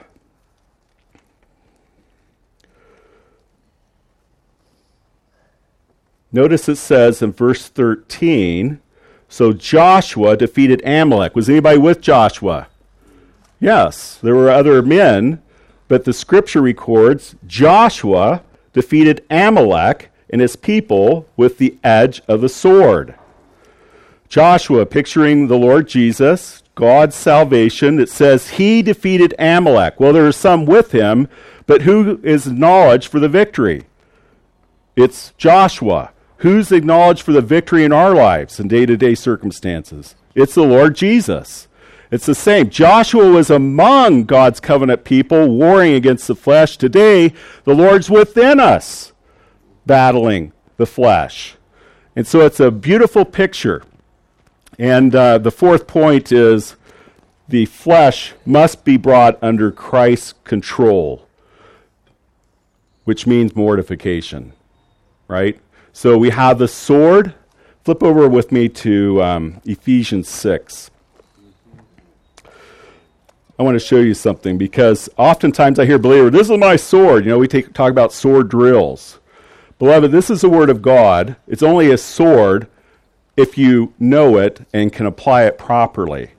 Notice 6.32 6.68
it 6.68 6.76
says 6.76 7.22
in 7.22 7.32
verse 7.32 7.68
13 7.68 8.80
so 9.30 9.52
Joshua 9.52 10.36
defeated 10.36 10.82
Amalek. 10.84 11.36
Was 11.36 11.48
anybody 11.48 11.78
with 11.78 12.00
Joshua? 12.00 12.66
Yes, 13.60 14.18
there 14.20 14.34
were 14.34 14.50
other 14.50 14.82
men, 14.82 15.40
but 15.86 16.04
the 16.04 16.12
scripture 16.12 16.60
records 16.60 17.36
Joshua 17.46 18.42
defeated 18.72 19.24
Amalek 19.30 20.10
and 20.30 20.40
his 20.40 20.56
people 20.56 21.28
with 21.36 21.58
the 21.58 21.78
edge 21.84 22.20
of 22.26 22.40
the 22.40 22.48
sword. 22.48 23.14
Joshua, 24.28 24.84
picturing 24.84 25.46
the 25.46 25.58
Lord 25.58 25.86
Jesus, 25.86 26.64
God's 26.74 27.14
salvation. 27.14 28.00
It 28.00 28.08
says 28.08 28.50
he 28.50 28.82
defeated 28.82 29.34
Amalek. 29.38 30.00
Well, 30.00 30.12
there 30.12 30.26
are 30.26 30.32
some 30.32 30.66
with 30.66 30.90
him, 30.90 31.28
but 31.66 31.82
who 31.82 32.20
is 32.24 32.48
knowledge 32.48 33.06
for 33.06 33.20
the 33.20 33.28
victory? 33.28 33.84
It's 34.96 35.32
Joshua. 35.38 36.10
Who's 36.40 36.72
acknowledged 36.72 37.22
for 37.22 37.32
the 37.32 37.42
victory 37.42 37.84
in 37.84 37.92
our 37.92 38.14
lives 38.14 38.58
and 38.58 38.70
day 38.70 38.86
to 38.86 38.96
day 38.96 39.14
circumstances? 39.14 40.14
It's 40.34 40.54
the 40.54 40.62
Lord 40.62 40.96
Jesus. 40.96 41.68
It's 42.10 42.24
the 42.24 42.34
same. 42.34 42.70
Joshua 42.70 43.30
was 43.30 43.50
among 43.50 44.24
God's 44.24 44.58
covenant 44.58 45.04
people 45.04 45.48
warring 45.48 45.92
against 45.92 46.26
the 46.26 46.34
flesh. 46.34 46.78
Today, 46.78 47.34
the 47.64 47.74
Lord's 47.74 48.08
within 48.08 48.58
us 48.58 49.12
battling 49.84 50.52
the 50.78 50.86
flesh. 50.86 51.56
And 52.16 52.26
so 52.26 52.40
it's 52.40 52.58
a 52.58 52.70
beautiful 52.70 53.26
picture. 53.26 53.82
And 54.78 55.14
uh, 55.14 55.36
the 55.38 55.50
fourth 55.50 55.86
point 55.86 56.32
is 56.32 56.74
the 57.48 57.66
flesh 57.66 58.32
must 58.46 58.82
be 58.82 58.96
brought 58.96 59.38
under 59.42 59.70
Christ's 59.70 60.32
control, 60.44 61.26
which 63.04 63.26
means 63.26 63.54
mortification, 63.54 64.54
right? 65.28 65.60
So 65.92 66.16
we 66.16 66.30
have 66.30 66.58
the 66.58 66.68
sword. 66.68 67.34
Flip 67.84 68.02
over 68.02 68.28
with 68.28 68.52
me 68.52 68.68
to 68.68 69.22
um, 69.22 69.60
Ephesians 69.64 70.28
6. 70.28 70.90
I 73.58 73.62
want 73.62 73.74
to 73.74 73.84
show 73.84 73.98
you 73.98 74.14
something 74.14 74.56
because 74.56 75.10
oftentimes 75.18 75.78
I 75.78 75.84
hear 75.84 75.98
believers, 75.98 76.32
this 76.32 76.48
is 76.48 76.58
my 76.58 76.76
sword. 76.76 77.24
You 77.24 77.32
know, 77.32 77.38
we 77.38 77.48
take, 77.48 77.74
talk 77.74 77.90
about 77.90 78.12
sword 78.12 78.48
drills. 78.48 79.18
Beloved, 79.78 80.12
this 80.12 80.30
is 80.30 80.40
the 80.40 80.48
word 80.48 80.70
of 80.70 80.80
God. 80.80 81.36
It's 81.46 81.62
only 81.62 81.90
a 81.90 81.98
sword 81.98 82.68
if 83.36 83.58
you 83.58 83.92
know 83.98 84.38
it 84.38 84.66
and 84.72 84.92
can 84.92 85.06
apply 85.06 85.44
it 85.44 85.58
properly, 85.58 86.30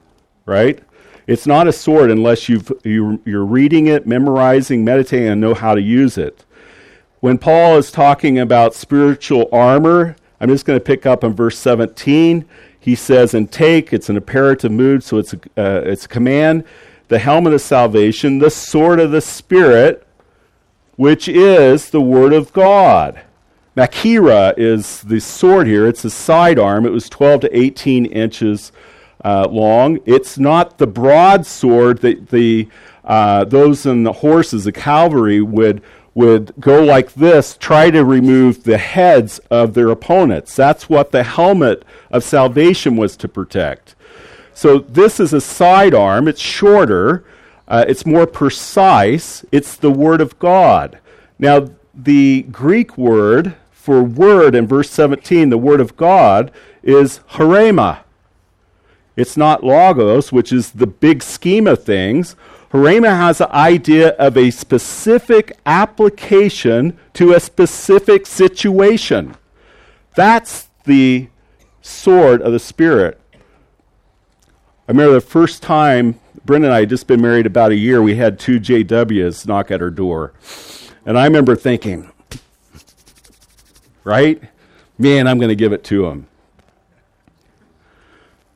right? 0.45 0.79
It's 1.27 1.45
not 1.45 1.67
a 1.67 1.73
sword 1.73 2.09
unless 2.11 2.49
you've, 2.49 2.71
you, 2.83 3.21
you're 3.25 3.45
reading 3.45 3.87
it, 3.87 4.07
memorizing, 4.07 4.83
meditating, 4.83 5.27
and 5.27 5.41
know 5.41 5.53
how 5.53 5.75
to 5.75 5.81
use 5.81 6.17
it. 6.17 6.45
When 7.21 7.38
Paul 7.38 7.77
is 7.77 7.91
talking 7.91 8.39
about 8.39 8.73
spiritual 8.73 9.47
armor, 9.51 10.15
I'm 10.39 10.49
just 10.49 10.65
going 10.65 10.79
to 10.79 10.84
pick 10.84 11.05
up 11.05 11.23
in 11.23 11.34
verse 11.34 11.57
17. 11.60 12.45
He 12.79 12.95
says, 12.95 13.36
and 13.36 13.51
take, 13.51 13.93
it's 13.93 14.10
an 14.10 14.17
imperative 14.17 14.71
mood, 14.71 15.03
so 15.03 15.19
it's 15.19 15.34
a, 15.34 15.38
uh, 15.55 15.81
it's 15.86 16.05
a 16.05 16.10
command 16.10 16.65
the 17.10 17.19
helmet 17.19 17.53
of 17.53 17.62
salvation, 17.62 18.39
the 18.39 18.49
sword 18.49 18.97
of 18.99 19.12
the 19.12 19.21
Spirit, 19.21 20.07
which 20.95 21.27
is 21.27 21.89
the 21.89 22.01
Word 22.01 22.31
of 22.31 22.53
God. 22.53 23.21
Machaira 23.75 24.53
is 24.57 25.01
the 25.01 25.19
sword 25.19 25.67
here. 25.67 25.86
It's 25.86 26.05
a 26.05 26.10
sidearm. 26.10 26.86
It 26.86 26.91
was 26.91 27.10
12 27.10 27.41
to 27.41 27.55
18 27.57 28.05
inches 28.05 28.71
uh, 29.25 29.47
long. 29.47 29.99
It's 30.05 30.39
not 30.39 30.77
the 30.77 30.88
broadsword 30.88 31.99
that 31.99 32.29
the 32.29 32.67
uh, 33.03 33.43
those 33.43 33.86
in 33.86 34.03
the 34.03 34.13
horses, 34.13 34.63
the 34.63 34.71
cavalry, 34.71 35.41
would 35.41 35.84
would 36.13 36.54
go 36.60 36.84
like 36.84 37.13
this, 37.13 37.56
try 37.58 37.89
to 37.89 38.04
remove 38.04 38.63
the 38.63 38.78
heads 38.78 39.39
of 39.50 39.74
their 39.74 39.89
opponents. 39.89 40.56
That's 40.56 40.89
what 40.89 41.12
the 41.12 41.24
helmet 41.24 41.84
of 42.10 42.24
salvation 42.24 42.97
was 42.97 43.15
to 43.17 43.28
protect. 43.28 43.95
So 44.54 44.80
this 44.80 45.19
is 45.19 45.34
a 45.34 45.41
sidearm. 45.41 46.28
It's 46.28 46.41
shorter. 46.41 47.24
Uh, 47.67 47.86
it's 47.88 48.06
more 48.06 48.28
precise. 48.28 49.45
It's 49.52 49.78
the 49.78 49.91
Word 49.91 50.19
of 50.19 50.38
God. 50.38 51.00
Now, 51.39 51.69
the 51.93 52.43
Greek 52.43 52.97
word 52.97 53.56
for 53.71 54.04
word 54.04 54.54
in 54.54 54.67
verse 54.67 54.89
17, 54.89 55.50
the 55.50 55.58
Word 55.58 55.82
of 55.82 55.97
God, 55.97 56.52
is 56.84 57.19
rhema. 57.30 58.00
It's 59.15 59.36
not 59.36 59.63
logos, 59.63 60.32
which 60.32 60.54
is 60.54 60.71
the 60.71 60.88
big 60.88 61.24
scheme 61.24 61.67
of 61.67 61.84
things. 61.84 62.36
Rhema 62.71 63.10
has 63.10 63.39
the 63.39 63.53
idea 63.53 64.10
of 64.12 64.38
a 64.38 64.49
specific 64.51 65.57
application 65.65 66.97
to 67.13 67.34
a 67.34 67.39
specific 67.39 68.25
situation. 68.25 69.36
That's 70.15 70.69
the 70.86 71.27
sword 71.81 72.41
of 72.41 72.53
the 72.53 72.60
Spirit. 72.60 73.19
I 73.34 74.91
remember 74.91 75.13
the 75.13 75.21
first 75.21 75.62
time 75.62 76.19
Brenda 76.45 76.67
and 76.67 76.75
I 76.75 76.81
had 76.81 76.89
just 76.89 77.07
been 77.07 77.21
married 77.21 77.45
about 77.45 77.71
a 77.71 77.75
year, 77.75 78.01
we 78.01 78.15
had 78.15 78.39
two 78.39 78.60
JWs 78.60 79.45
knock 79.45 79.69
at 79.69 79.81
our 79.81 79.91
door. 79.91 80.34
And 81.05 81.17
I 81.17 81.25
remember 81.25 81.55
thinking, 81.55 82.12
right? 84.03 84.41
Man, 84.97 85.27
I'm 85.27 85.38
going 85.38 85.49
to 85.49 85.55
give 85.55 85.71
it 85.71 85.84
to 85.86 86.07
him. 86.07 86.27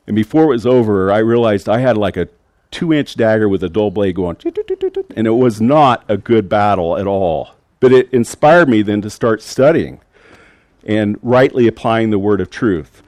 And 0.08 0.16
before 0.16 0.46
it 0.46 0.48
was 0.48 0.66
over, 0.66 1.12
I 1.12 1.20
realized 1.20 1.70
I 1.70 1.80
had 1.80 1.98
like 1.98 2.18
a 2.18 2.28
two 2.76 2.92
inch 2.92 3.16
dagger 3.16 3.48
with 3.48 3.64
a 3.64 3.70
dull 3.70 3.90
blade 3.90 4.16
going, 4.16 4.36
and 5.16 5.26
it 5.26 5.32
was 5.32 5.62
not 5.62 6.04
a 6.10 6.18
good 6.18 6.50
battle 6.50 6.98
at 6.98 7.08
all. 7.08 7.52
But 7.80 7.94
it 7.94 8.14
inspired 8.14 8.68
me 8.68 8.82
then 8.82 9.02
to 9.02 9.10
start 9.10 9.42
studying 9.42 10.02
and 10.86 11.18
rightly 11.22 11.68
applying 11.68 12.10
the 12.10 12.20
word 12.20 12.42
of 12.42 12.50
truth. 12.50 13.02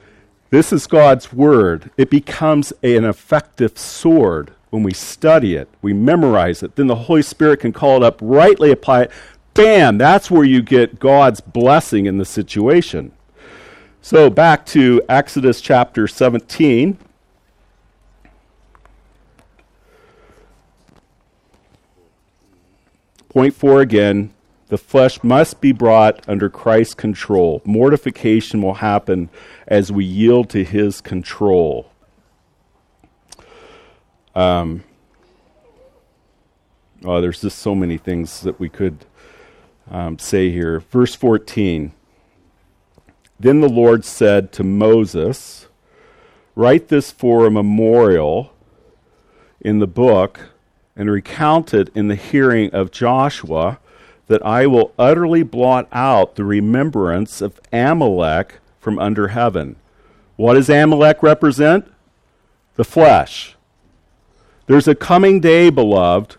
This 0.48 0.72
is 0.72 0.86
God's 0.86 1.34
Word. 1.34 1.90
It 1.98 2.08
becomes 2.08 2.72
an 2.82 3.04
effective 3.04 3.78
sword 3.78 4.52
when 4.70 4.82
we 4.82 4.94
study 4.94 5.54
it, 5.54 5.68
we 5.82 5.92
memorize 5.92 6.62
it. 6.62 6.76
Then 6.76 6.86
the 6.86 6.94
Holy 6.94 7.22
Spirit 7.22 7.60
can 7.60 7.72
call 7.72 7.98
it 7.98 8.02
up, 8.02 8.18
rightly 8.22 8.70
apply 8.70 9.02
it. 9.02 9.10
Bam! 9.52 9.98
That's 9.98 10.30
where 10.30 10.44
you 10.44 10.62
get 10.62 10.98
God's 10.98 11.40
blessing 11.42 12.06
in 12.06 12.16
the 12.16 12.24
situation. 12.24 13.12
So 14.00 14.30
back 14.30 14.64
to 14.66 15.02
Exodus 15.08 15.60
chapter 15.60 16.06
17. 16.06 16.98
Point 23.38 23.54
four 23.54 23.80
again 23.80 24.34
the 24.66 24.76
flesh 24.76 25.22
must 25.22 25.60
be 25.60 25.70
brought 25.70 26.28
under 26.28 26.50
Christ's 26.50 26.94
control. 26.94 27.62
Mortification 27.64 28.60
will 28.60 28.74
happen 28.74 29.30
as 29.68 29.92
we 29.92 30.04
yield 30.04 30.50
to 30.50 30.64
his 30.64 31.00
control. 31.00 31.88
Um, 34.34 34.82
oh, 37.04 37.20
there's 37.20 37.40
just 37.42 37.60
so 37.60 37.76
many 37.76 37.96
things 37.96 38.40
that 38.40 38.58
we 38.58 38.68
could 38.68 39.06
um, 39.88 40.18
say 40.18 40.50
here. 40.50 40.80
Verse 40.80 41.14
14 41.14 41.92
Then 43.38 43.60
the 43.60 43.68
Lord 43.68 44.04
said 44.04 44.50
to 44.54 44.64
Moses, 44.64 45.68
Write 46.56 46.88
this 46.88 47.12
for 47.12 47.46
a 47.46 47.52
memorial 47.52 48.52
in 49.60 49.78
the 49.78 49.86
book 49.86 50.57
and 50.98 51.10
recounted 51.10 51.90
in 51.94 52.08
the 52.08 52.16
hearing 52.16 52.70
of 52.74 52.90
Joshua 52.90 53.78
that 54.26 54.44
I 54.44 54.66
will 54.66 54.92
utterly 54.98 55.44
blot 55.44 55.88
out 55.92 56.34
the 56.34 56.44
remembrance 56.44 57.40
of 57.40 57.60
Amalek 57.72 58.56
from 58.80 58.98
under 58.98 59.28
heaven. 59.28 59.76
What 60.36 60.54
does 60.54 60.68
Amalek 60.68 61.22
represent? 61.22 61.90
The 62.74 62.84
flesh. 62.84 63.56
There's 64.66 64.88
a 64.88 64.94
coming 64.94 65.40
day, 65.40 65.70
beloved, 65.70 66.36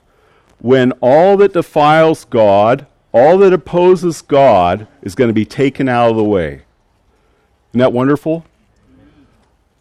when 0.60 0.92
all 1.02 1.38
that 1.38 1.54
defiles 1.54 2.26
God, 2.26 2.86
all 3.14 3.38
that 3.40 3.54
opposes 3.54 4.22
God, 4.22 4.88
is 5.02 5.16
going 5.16 5.30
to 5.30 5.34
be 5.34 5.46
taken 5.46 5.90
out 5.90 6.12
of 6.12 6.18
the 6.18 6.24
way. 6.24 6.64
Isn't 7.72 7.80
that 7.80 7.94
wonderful? 7.94 8.46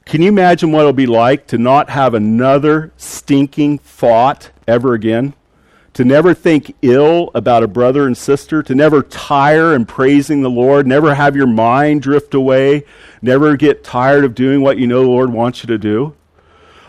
Can 0.07 0.23
you 0.23 0.29
imagine 0.29 0.73
what 0.73 0.81
it'll 0.81 0.93
be 0.95 1.07
like 1.07 1.47
to 1.49 1.59
not 1.59 1.91
have 1.91 2.15
another 2.15 2.93
stinking 2.97 3.79
thought 3.79 4.51
ever 4.69 4.95
again? 4.95 5.35
to 5.99 6.05
never 6.05 6.33
think 6.33 6.77
ill 6.83 7.29
about 7.35 7.65
a 7.65 7.67
brother 7.67 8.07
and 8.07 8.17
sister, 8.17 8.63
to 8.63 8.73
never 8.73 9.03
tire 9.03 9.75
in 9.75 9.85
praising 9.85 10.43
the 10.43 10.49
Lord, 10.49 10.87
never 10.87 11.15
have 11.15 11.35
your 11.35 11.49
mind 11.49 12.03
drift 12.03 12.35
away, 12.35 12.85
never 13.21 13.57
get 13.57 13.83
tired 13.83 14.25
of 14.25 14.33
doing 14.33 14.61
what 14.61 14.79
you 14.79 14.87
know 14.87 15.03
the 15.03 15.09
Lord 15.09 15.33
wants 15.33 15.65
you 15.65 15.67
to 15.67 15.77
do? 15.77 16.15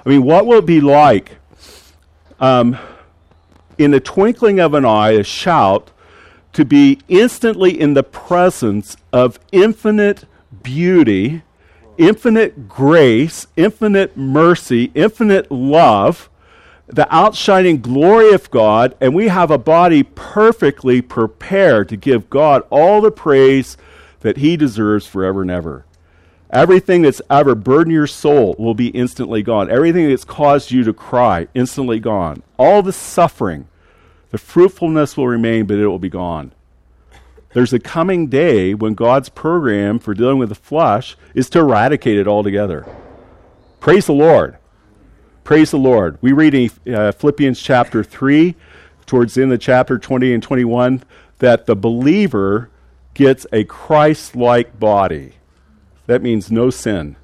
I 0.05 0.09
mean, 0.09 0.23
what 0.23 0.45
will 0.45 0.59
it 0.59 0.67
be 0.67 0.79
like 0.79 1.37
um, 2.39 2.77
in 3.79 3.89
the 3.89 3.99
twinkling 3.99 4.59
of 4.59 4.75
an 4.75 4.85
eye, 4.85 5.13
a 5.13 5.23
shout, 5.23 5.89
to 6.53 6.63
be 6.63 6.99
instantly 7.07 7.79
in 7.79 7.95
the 7.95 8.03
presence 8.03 8.95
of 9.11 9.39
infinite 9.51 10.25
beauty, 10.61 11.41
infinite 11.97 12.67
grace, 12.69 13.47
infinite 13.55 14.15
mercy, 14.15 14.91
infinite 14.93 15.51
love? 15.51 16.29
The 16.89 17.07
outshining 17.13 17.81
glory 17.81 18.33
of 18.33 18.49
God, 18.49 18.95
and 18.99 19.13
we 19.13 19.27
have 19.27 19.51
a 19.51 19.59
body 19.59 20.01
perfectly 20.03 21.01
prepared 21.01 21.87
to 21.89 21.97
give 21.97 22.29
God 22.29 22.63
all 22.71 22.99
the 22.99 23.11
praise 23.11 23.77
that 24.21 24.37
He 24.37 24.57
deserves 24.57 25.05
forever 25.05 25.43
and 25.43 25.51
ever. 25.51 25.85
Everything 26.49 27.03
that's 27.03 27.21
ever 27.29 27.53
burdened 27.53 27.93
your 27.93 28.07
soul 28.07 28.55
will 28.57 28.73
be 28.73 28.87
instantly 28.87 29.43
gone. 29.43 29.69
Everything 29.69 30.09
that's 30.09 30.25
caused 30.25 30.71
you 30.71 30.83
to 30.83 30.93
cry, 30.93 31.47
instantly 31.53 31.99
gone. 31.99 32.41
All 32.57 32.81
the 32.81 32.91
suffering, 32.91 33.67
the 34.31 34.39
fruitfulness 34.39 35.15
will 35.15 35.27
remain, 35.27 35.67
but 35.67 35.77
it 35.77 35.87
will 35.87 35.99
be 35.99 36.09
gone. 36.09 36.53
There's 37.53 37.73
a 37.73 37.79
coming 37.79 38.27
day 38.27 38.73
when 38.73 38.95
God's 38.95 39.29
program 39.29 39.99
for 39.99 40.15
dealing 40.15 40.39
with 40.39 40.49
the 40.49 40.55
flesh 40.55 41.15
is 41.35 41.49
to 41.51 41.59
eradicate 41.59 42.17
it 42.17 42.27
altogether. 42.27 42.85
Praise 43.79 44.07
the 44.07 44.13
Lord. 44.13 44.57
Praise 45.49 45.71
the 45.71 45.77
Lord. 45.77 46.19
We 46.21 46.31
read 46.31 46.53
in 46.53 46.69
uh, 46.93 47.11
Philippians 47.11 47.59
chapter 47.59 48.03
3, 48.03 48.53
towards 49.07 49.33
the 49.33 49.41
end 49.41 49.51
of 49.51 49.59
chapter 49.59 49.97
20 49.97 50.31
and 50.31 50.43
21, 50.43 51.03
that 51.39 51.65
the 51.65 51.75
believer 51.75 52.69
gets 53.15 53.47
a 53.51 53.63
Christ 53.63 54.35
like 54.35 54.79
body. 54.79 55.37
That 56.05 56.21
means 56.21 56.51
no 56.51 56.69
sin. 56.69 57.15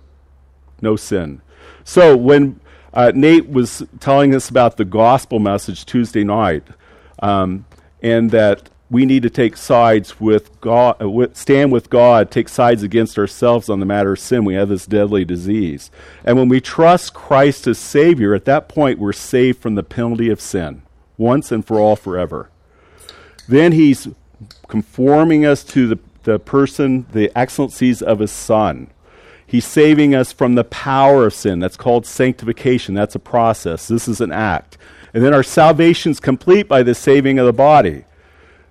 No 0.82 0.96
sin. 0.96 1.44
So 1.84 2.18
when 2.18 2.60
uh, 2.96 3.12
Nate 3.14 3.48
was 3.48 3.84
telling 4.00 4.34
us 4.34 4.50
about 4.50 4.78
the 4.78 4.86
gospel 4.86 5.38
message 5.38 5.86
Tuesday 5.86 6.24
night, 6.24 6.64
um, 7.22 7.68
and 8.02 8.32
that 8.32 8.72
we 8.90 9.06
need 9.06 9.24
to 9.24 9.30
take 9.30 9.58
sides 9.58 10.20
with 10.20 10.62
God, 10.62 11.02
uh, 11.02 11.28
stand 11.34 11.72
with 11.72 11.90
God, 11.90 12.30
take 12.30 12.48
sides 12.48 12.84
against 12.84 13.18
ourselves 13.18 13.68
on 13.68 13.80
the 13.80 13.86
matter 13.86 14.14
of 14.14 14.20
sin. 14.20 14.46
We 14.46 14.54
have 14.56 14.70
this 14.70 14.86
deadly 14.86 15.26
disease. 15.26 15.90
And 16.24 16.38
when 16.38 16.50
we 16.50 16.62
trust 16.62 17.14
Christ 17.14 17.66
as 17.66 17.80
Savior, 17.80 18.36
at 18.36 18.46
that 18.46 18.70
point 18.70 19.00
we're 19.00 19.14
saved 19.14 19.60
from 19.60 19.76
the 19.76 19.84
penalty 19.84 20.30
of 20.30 20.40
sin, 20.40 20.84
once 21.18 21.52
and 21.52 21.66
for 21.66 21.80
all 21.80 21.96
forever. 21.96 22.50
Then 23.48 23.72
He's 23.72 24.08
conforming 24.68 25.46
us 25.46 25.64
to 25.64 25.88
the, 25.88 26.00
the 26.24 26.40
person, 26.40 27.08
the 27.12 27.32
excellencies 27.36 28.04
of 28.04 28.20
His 28.20 28.32
Son. 28.32 28.92
He's 29.48 29.66
saving 29.66 30.14
us 30.14 30.32
from 30.32 30.56
the 30.56 30.64
power 30.64 31.26
of 31.26 31.34
sin. 31.34 31.60
That's 31.60 31.78
called 31.78 32.06
sanctification. 32.06 32.94
That's 32.96 33.16
a 33.16 33.20
process. 33.20 33.88
This 33.88 34.08
is 34.08 34.22
an 34.22 34.32
act. 34.32 34.78
And 35.14 35.24
then 35.24 35.34
our 35.34 35.44
salvation 35.44 36.12
is 36.12 36.20
complete 36.20 36.68
by 36.68 36.84
the 36.84 36.96
saving 36.96 37.40
of 37.40 37.46
the 37.46 37.54
body. 37.54 38.06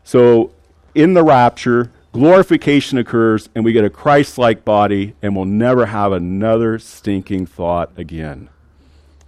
So 0.05 0.53
in 0.95 1.15
the 1.15 1.25
rapture, 1.25 1.91
glorification 2.13 2.99
occurs, 2.99 3.49
and 3.55 3.65
we 3.65 3.73
get 3.73 3.85
a 3.85 3.91
Christ 3.91 4.39
like 4.39 4.65
body, 4.65 5.15
and 5.21 5.35
we'll 5.35 5.47
never 5.47 5.87
have 5.87 6.13
another 6.13 6.79
stinking 6.79 7.47
thought 7.47 7.91
again. 7.97 8.49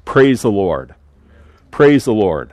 Praise 0.04 0.42
the 0.42 0.50
Lord. 0.50 0.94
Praise 1.72 2.04
the 2.04 2.14
Lord. 2.14 2.52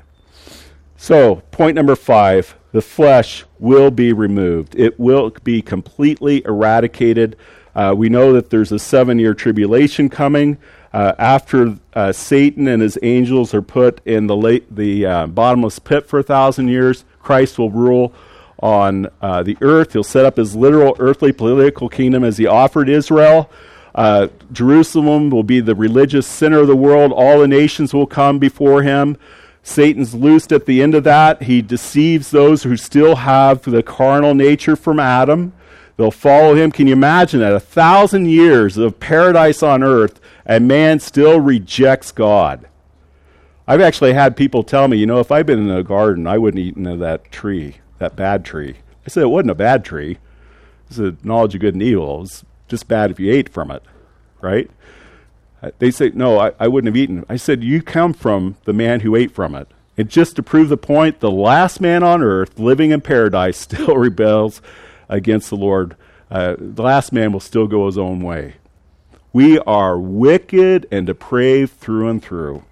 So, 0.97 1.43
point 1.51 1.75
number 1.75 1.95
five 1.95 2.55
the 2.71 2.81
flesh 2.81 3.45
will 3.59 3.91
be 3.91 4.12
removed, 4.13 4.73
it 4.75 4.99
will 4.99 5.29
be 5.43 5.62
completely 5.62 6.43
eradicated 6.43 7.38
uh, 7.75 7.93
we 7.95 8.09
know 8.09 8.33
that 8.33 8.49
there's 8.49 8.71
a 8.71 8.79
seven 8.79 9.19
year 9.19 9.33
tribulation 9.33 10.09
coming. 10.09 10.57
Uh, 10.91 11.13
after 11.17 11.77
uh, 11.93 12.12
Satan 12.12 12.67
and 12.67 12.81
his 12.81 12.99
angels 13.01 13.53
are 13.53 13.63
put 13.63 13.99
in 14.05 14.27
the, 14.27 14.36
late, 14.36 14.75
the 14.75 15.05
uh, 15.05 15.27
bottomless 15.27 15.79
pit 15.79 16.07
for 16.07 16.19
a 16.19 16.23
thousand 16.23 16.67
years, 16.67 17.03
Christ 17.23 17.57
will 17.57 17.71
rule 17.71 18.13
on 18.59 19.07
uh, 19.21 19.43
the 19.43 19.57
earth. 19.62 19.93
He'll 19.93 20.03
set 20.03 20.25
up 20.25 20.38
his 20.38 20.55
literal 20.55 20.95
earthly 20.99 21.31
political 21.31 21.89
kingdom 21.89 22.23
as 22.23 22.38
he 22.38 22.45
offered 22.45 22.89
Israel. 22.89 23.49
Uh, 23.95 24.27
Jerusalem 24.51 25.29
will 25.29 25.43
be 25.43 25.59
the 25.59 25.75
religious 25.75 26.25
center 26.25 26.59
of 26.59 26.67
the 26.67 26.75
world. 26.75 27.12
All 27.12 27.39
the 27.39 27.47
nations 27.47 27.93
will 27.93 28.07
come 28.07 28.39
before 28.39 28.81
him. 28.81 29.17
Satan's 29.62 30.13
loosed 30.13 30.51
at 30.51 30.65
the 30.65 30.81
end 30.81 30.95
of 30.95 31.03
that. 31.05 31.43
He 31.43 31.62
deceives 31.62 32.31
those 32.31 32.63
who 32.63 32.75
still 32.75 33.15
have 33.17 33.63
the 33.63 33.83
carnal 33.83 34.33
nature 34.33 34.75
from 34.75 34.99
Adam. 34.99 35.53
They'll 35.95 36.12
follow 36.12 36.55
him. 36.55 36.71
Can 36.71 36.88
you 36.88 36.93
imagine 36.93 37.39
that? 37.39 37.53
A 37.53 37.59
thousand 37.59 38.25
years 38.25 38.77
of 38.77 38.99
paradise 38.99 39.62
on 39.62 39.83
earth, 39.83 40.19
and 40.45 40.67
man 40.67 40.99
still 40.99 41.39
rejects 41.39 42.12
God. 42.12 42.67
I've 43.67 43.82
actually 43.82 44.13
had 44.13 44.36
people 44.36 44.63
tell 44.63 44.88
me, 44.88 44.97
you 44.97 45.06
know, 45.06 45.19
if 45.19 45.32
I'd 45.32 45.45
been 45.45 45.60
in 45.60 45.69
a 45.69 45.84
garden, 45.84 46.28
I 46.28 46.38
wouldn't 46.38 46.62
eat 46.62 46.78
of 46.78 46.99
that 46.99 47.32
tree, 47.32 47.78
that 47.99 48.15
bad 48.15 48.43
tree. 48.43 48.76
I 49.06 49.10
said, 49.10 49.23
it 49.23 49.28
wasn't 49.28 49.52
a 49.52 49.56
bad 49.56 49.86
tree. 49.86 50.17
It's 50.89 50.99
a 50.99 51.15
knowledge 51.23 51.56
of 51.56 51.62
good 51.62 51.73
and 51.73 51.84
evil. 51.84 52.23
It's 52.23 52.43
just 52.67 52.88
bad 52.88 53.12
if 53.12 53.19
you 53.19 53.32
ate 53.32 53.49
from 53.49 53.71
it, 53.71 53.84
right? 54.41 54.69
Uh, 55.62 55.71
they 55.80 55.91
say, 55.91 56.12
no, 56.13 56.39
I, 56.39 56.52
I 56.60 56.67
wouldn't 56.67 56.93
have 56.93 57.02
eaten. 57.02 57.26
I 57.30 57.38
said, 57.38 57.63
you 57.63 57.82
come 57.82 58.13
from 58.13 58.58
the 58.65 58.73
man 58.73 58.99
who 58.99 59.15
ate 59.15 59.32
from 59.32 59.56
it. 59.56 59.69
And 59.97 60.10
just 60.10 60.36
to 60.36 60.43
prove 60.43 60.69
the 60.69 60.78
point, 60.78 61.19
the 61.19 61.32
last 61.32 61.80
man 61.80 62.04
on 62.04 62.21
earth 62.21 62.60
living 62.60 62.91
in 62.91 63.02
paradise 63.02 63.58
still 63.60 63.95
rebels 63.95 64.62
against 65.08 65.49
the 65.49 65.56
Lord, 65.56 65.95
uh, 66.30 66.56
the 66.58 66.82
last 66.82 67.13
man 67.13 67.32
will 67.32 67.39
still 67.39 67.67
go 67.67 67.86
his 67.86 67.97
own 67.97 68.19
way. 68.19 68.56
We 69.32 69.58
are 69.60 69.97
wicked 69.97 70.88
and 70.91 71.08
depraved 71.08 71.73
through 71.80 72.10
and 72.10 72.21
through, 72.21 72.63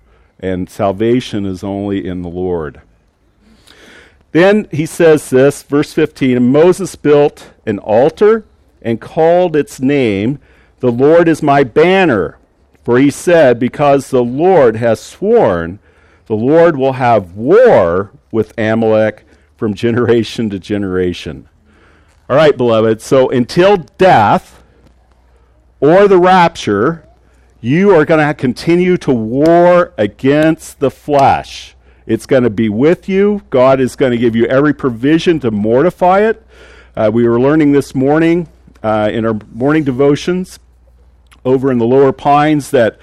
and 0.41 0.69
salvation 0.69 1.45
is 1.45 1.63
only 1.63 2.05
in 2.05 2.21
the 2.21 2.29
Lord. 2.29 2.81
Then 4.31 4.67
he 4.71 4.85
says 4.85 5.29
this, 5.29 5.63
verse 5.63 5.93
15 5.93 6.37
And 6.37 6.51
Moses 6.51 6.95
built 6.95 7.51
an 7.65 7.79
altar 7.79 8.45
and 8.81 8.99
called 8.99 9.55
its 9.55 9.79
name, 9.79 10.39
The 10.79 10.91
Lord 10.91 11.27
is 11.27 11.43
my 11.43 11.63
banner. 11.63 12.37
For 12.83 12.97
he 12.97 13.11
said, 13.11 13.59
Because 13.59 14.09
the 14.09 14.23
Lord 14.23 14.77
has 14.77 14.99
sworn, 14.99 15.79
the 16.25 16.35
Lord 16.35 16.77
will 16.77 16.93
have 16.93 17.33
war 17.33 18.11
with 18.31 18.57
Amalek 18.57 19.25
from 19.57 19.73
generation 19.73 20.49
to 20.49 20.59
generation. 20.59 21.47
All 22.29 22.35
right, 22.35 22.55
beloved. 22.55 23.01
So 23.01 23.29
until 23.29 23.77
death 23.77 24.63
or 25.79 26.07
the 26.07 26.17
rapture, 26.17 27.05
you 27.61 27.95
are 27.95 28.05
going 28.05 28.25
to 28.25 28.33
continue 28.33 28.97
to 28.97 29.13
war 29.13 29.93
against 29.95 30.79
the 30.79 30.89
flesh. 30.89 31.75
It's 32.07 32.25
going 32.25 32.41
to 32.41 32.49
be 32.49 32.69
with 32.69 33.07
you. 33.07 33.43
God 33.51 33.79
is 33.79 33.95
going 33.95 34.11
to 34.11 34.17
give 34.17 34.35
you 34.35 34.47
every 34.47 34.73
provision 34.73 35.39
to 35.41 35.51
mortify 35.51 36.21
it. 36.21 36.43
Uh, 36.95 37.11
we 37.13 37.27
were 37.27 37.39
learning 37.39 37.71
this 37.71 37.93
morning 37.93 38.49
uh, 38.81 39.11
in 39.13 39.25
our 39.25 39.39
morning 39.53 39.83
devotions 39.83 40.59
over 41.45 41.71
in 41.71 41.77
the 41.77 41.85
lower 41.85 42.11
pines 42.11 42.71
that 42.71 42.99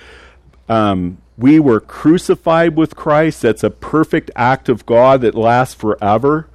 um, 0.68 1.18
we 1.36 1.60
were 1.60 1.78
crucified 1.78 2.76
with 2.76 2.96
Christ. 2.96 3.42
That's 3.42 3.62
a 3.62 3.70
perfect 3.70 4.32
act 4.34 4.68
of 4.68 4.84
God 4.84 5.20
that 5.20 5.36
lasts 5.36 5.74
forever. 5.74 6.48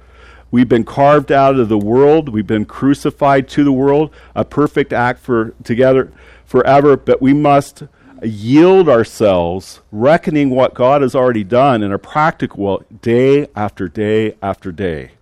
We've 0.50 0.68
been 0.68 0.84
carved 0.84 1.32
out 1.32 1.58
of 1.58 1.70
the 1.70 1.78
world. 1.78 2.28
We've 2.28 2.46
been 2.46 2.66
crucified 2.66 3.48
to 3.48 3.64
the 3.64 3.72
world, 3.72 4.14
a 4.34 4.44
perfect 4.44 4.92
act 4.92 5.20
for 5.20 5.54
together 5.64 6.12
forever, 6.44 6.96
but 6.96 7.20
we 7.20 7.32
must 7.32 7.84
yield 8.22 8.88
ourselves, 8.88 9.80
reckoning 9.92 10.50
what 10.50 10.74
God 10.74 11.02
has 11.02 11.14
already 11.14 11.44
done 11.44 11.82
in 11.82 11.92
a 11.92 11.98
practical 11.98 12.84
day 13.02 13.48
after 13.54 13.88
day 13.88 14.36
after 14.42 14.72
day. 14.72 15.12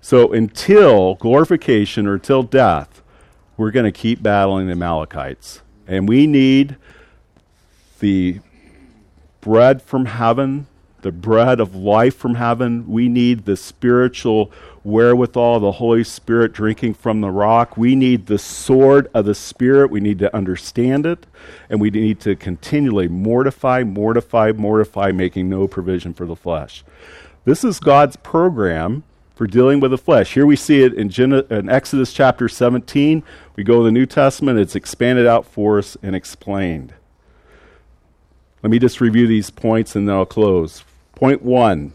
So 0.00 0.32
until 0.32 1.14
glorification 1.16 2.06
or 2.06 2.14
until 2.14 2.42
death, 2.42 3.02
we're 3.56 3.70
going 3.70 3.84
to 3.84 3.92
keep 3.92 4.22
battling 4.22 4.66
the 4.66 4.72
Amalekites. 4.72 5.62
And 5.86 6.08
we 6.08 6.26
need 6.26 6.76
the 8.00 8.40
bread 9.40 9.82
from 9.82 10.06
heaven 10.06 10.66
the 11.02 11.12
bread 11.12 11.60
of 11.60 11.74
life 11.74 12.16
from 12.16 12.36
heaven. 12.36 12.88
We 12.88 13.08
need 13.08 13.44
the 13.44 13.56
spiritual 13.56 14.50
wherewithal, 14.84 15.60
the 15.60 15.72
Holy 15.72 16.04
Spirit 16.04 16.52
drinking 16.52 16.94
from 16.94 17.20
the 17.20 17.30
rock. 17.30 17.76
We 17.76 17.94
need 17.94 18.26
the 18.26 18.38
sword 18.38 19.08
of 19.14 19.24
the 19.24 19.34
Spirit. 19.34 19.90
We 19.90 20.00
need 20.00 20.18
to 20.20 20.34
understand 20.34 21.06
it. 21.06 21.26
And 21.68 21.80
we 21.80 21.90
need 21.90 22.20
to 22.20 22.36
continually 22.36 23.08
mortify, 23.08 23.84
mortify, 23.84 24.52
mortify, 24.52 25.12
making 25.12 25.48
no 25.48 25.68
provision 25.68 26.14
for 26.14 26.26
the 26.26 26.36
flesh. 26.36 26.84
This 27.44 27.64
is 27.64 27.80
God's 27.80 28.16
program 28.16 29.04
for 29.34 29.46
dealing 29.46 29.80
with 29.80 29.90
the 29.90 29.98
flesh. 29.98 30.34
Here 30.34 30.46
we 30.46 30.56
see 30.56 30.82
it 30.82 30.94
in, 30.94 31.08
Gen- 31.08 31.32
in 31.32 31.68
Exodus 31.68 32.12
chapter 32.12 32.48
17. 32.48 33.22
We 33.56 33.64
go 33.64 33.78
to 33.78 33.84
the 33.84 33.92
New 33.92 34.06
Testament, 34.06 34.58
it's 34.58 34.76
expanded 34.76 35.26
out 35.26 35.46
for 35.46 35.78
us 35.78 35.96
and 36.02 36.14
explained. 36.14 36.94
Let 38.62 38.70
me 38.70 38.78
just 38.78 39.00
review 39.00 39.26
these 39.26 39.50
points 39.50 39.96
and 39.96 40.08
then 40.08 40.14
I'll 40.14 40.26
close. 40.26 40.84
Point 41.16 41.42
one 41.42 41.94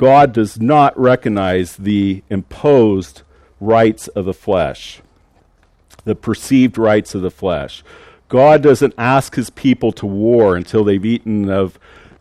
God 0.00 0.32
does 0.32 0.58
not 0.58 0.98
recognize 0.98 1.76
the 1.76 2.22
imposed 2.30 3.20
rights 3.60 4.08
of 4.08 4.24
the 4.24 4.32
flesh, 4.32 5.02
the 6.04 6.14
perceived 6.14 6.78
rights 6.78 7.14
of 7.14 7.20
the 7.20 7.30
flesh. 7.30 7.84
God 8.30 8.62
doesn't 8.62 8.94
ask 8.96 9.34
his 9.34 9.50
people 9.50 9.92
to 9.92 10.06
war 10.06 10.56
until 10.56 10.84
they've 10.84 11.04
eaten 11.04 11.50
of 11.50 11.78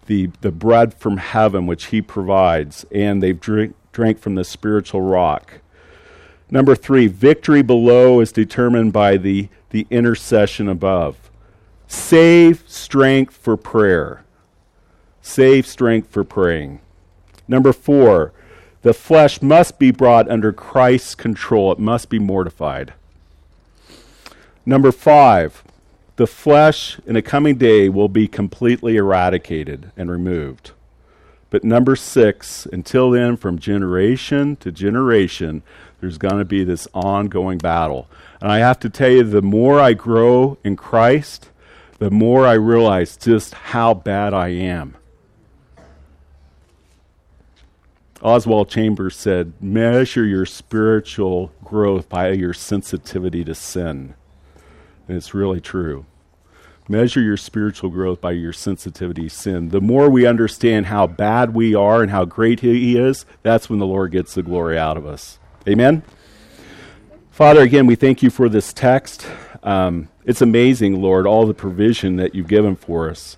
the, 0.07 0.29
the 0.41 0.51
bread 0.51 0.93
from 0.93 1.15
heaven 1.15 1.67
which 1.67 1.85
he 1.85 2.01
provides 2.01 2.85
and 2.91 3.23
they've 3.23 3.39
drink, 3.39 3.73
drank 3.93 4.19
from 4.19 4.35
the 4.35 4.43
spiritual 4.43 4.99
rock. 4.99 5.61
Number 6.51 6.75
three, 6.75 7.07
victory 7.07 7.61
below 7.61 8.19
is 8.19 8.33
determined 8.33 8.91
by 8.91 9.15
the, 9.15 9.47
the 9.69 9.87
intercession 9.89 10.67
above. 10.67 11.31
Save 11.87 12.65
strength 12.67 13.37
for 13.37 13.55
prayer. 13.55 14.25
Save 15.21 15.65
strength 15.65 16.11
for 16.11 16.25
praying. 16.25 16.81
Number 17.49 17.73
four, 17.73 18.31
the 18.83 18.93
flesh 18.93 19.41
must 19.41 19.79
be 19.79 19.91
brought 19.91 20.29
under 20.29 20.53
Christ's 20.53 21.15
control, 21.15 21.71
it 21.71 21.79
must 21.79 22.09
be 22.09 22.19
mortified. 22.19 22.93
Number 24.65 24.91
five, 24.91 25.63
the 26.15 26.27
flesh 26.27 26.99
in 27.05 27.15
a 27.15 27.21
coming 27.21 27.55
day 27.55 27.89
will 27.89 28.07
be 28.07 28.27
completely 28.27 28.97
eradicated 28.97 29.91
and 29.97 30.11
removed. 30.11 30.71
But 31.49 31.63
number 31.63 31.95
six, 31.95 32.67
until 32.67 33.09
then, 33.09 33.35
from 33.35 33.57
generation 33.57 34.55
to 34.57 34.71
generation, 34.71 35.63
there's 35.99 36.19
going 36.19 36.37
to 36.37 36.45
be 36.45 36.63
this 36.63 36.87
ongoing 36.93 37.57
battle. 37.57 38.07
And 38.39 38.51
I 38.51 38.59
have 38.59 38.79
to 38.81 38.89
tell 38.89 39.09
you, 39.09 39.23
the 39.23 39.41
more 39.41 39.79
I 39.79 39.93
grow 39.93 40.59
in 40.63 40.75
Christ, 40.75 41.49
the 41.97 42.11
more 42.11 42.45
I 42.45 42.53
realize 42.53 43.17
just 43.17 43.53
how 43.55 43.95
bad 43.95 44.33
I 44.33 44.49
am. 44.49 44.95
Oswald 48.21 48.69
Chambers 48.69 49.15
said, 49.15 49.53
Measure 49.61 50.25
your 50.25 50.45
spiritual 50.45 51.51
growth 51.63 52.09
by 52.09 52.31
your 52.31 52.53
sensitivity 52.53 53.43
to 53.45 53.55
sin. 53.55 54.13
And 55.07 55.17
it's 55.17 55.33
really 55.33 55.61
true. 55.61 56.05
Measure 56.87 57.21
your 57.21 57.37
spiritual 57.37 57.89
growth 57.89 58.19
by 58.19 58.31
your 58.31 58.51
sensitivity 58.51 59.23
to 59.23 59.29
sin. 59.29 59.69
The 59.69 59.79
more 59.79 60.09
we 60.09 60.25
understand 60.25 60.87
how 60.87 61.07
bad 61.07 61.53
we 61.53 61.75
are 61.75 62.01
and 62.01 62.11
how 62.11 62.25
great 62.25 62.59
He 62.59 62.97
is, 62.97 63.25
that's 63.41 63.69
when 63.69 63.79
the 63.79 63.85
Lord 63.85 64.11
gets 64.11 64.33
the 64.33 64.43
glory 64.43 64.77
out 64.77 64.97
of 64.97 65.05
us. 65.05 65.39
Amen? 65.67 66.03
Father, 67.31 67.61
again, 67.61 67.85
we 67.85 67.95
thank 67.95 68.21
you 68.21 68.29
for 68.29 68.49
this 68.49 68.73
text. 68.73 69.25
Um, 69.63 70.09
it's 70.25 70.41
amazing, 70.41 71.01
Lord, 71.01 71.25
all 71.25 71.45
the 71.45 71.53
provision 71.53 72.17
that 72.17 72.35
you've 72.35 72.47
given 72.47 72.75
for 72.75 73.09
us. 73.09 73.37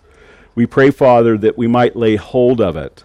We 0.56 0.66
pray, 0.66 0.90
Father, 0.90 1.38
that 1.38 1.58
we 1.58 1.68
might 1.68 1.96
lay 1.96 2.16
hold 2.16 2.60
of 2.60 2.76
it 2.76 3.04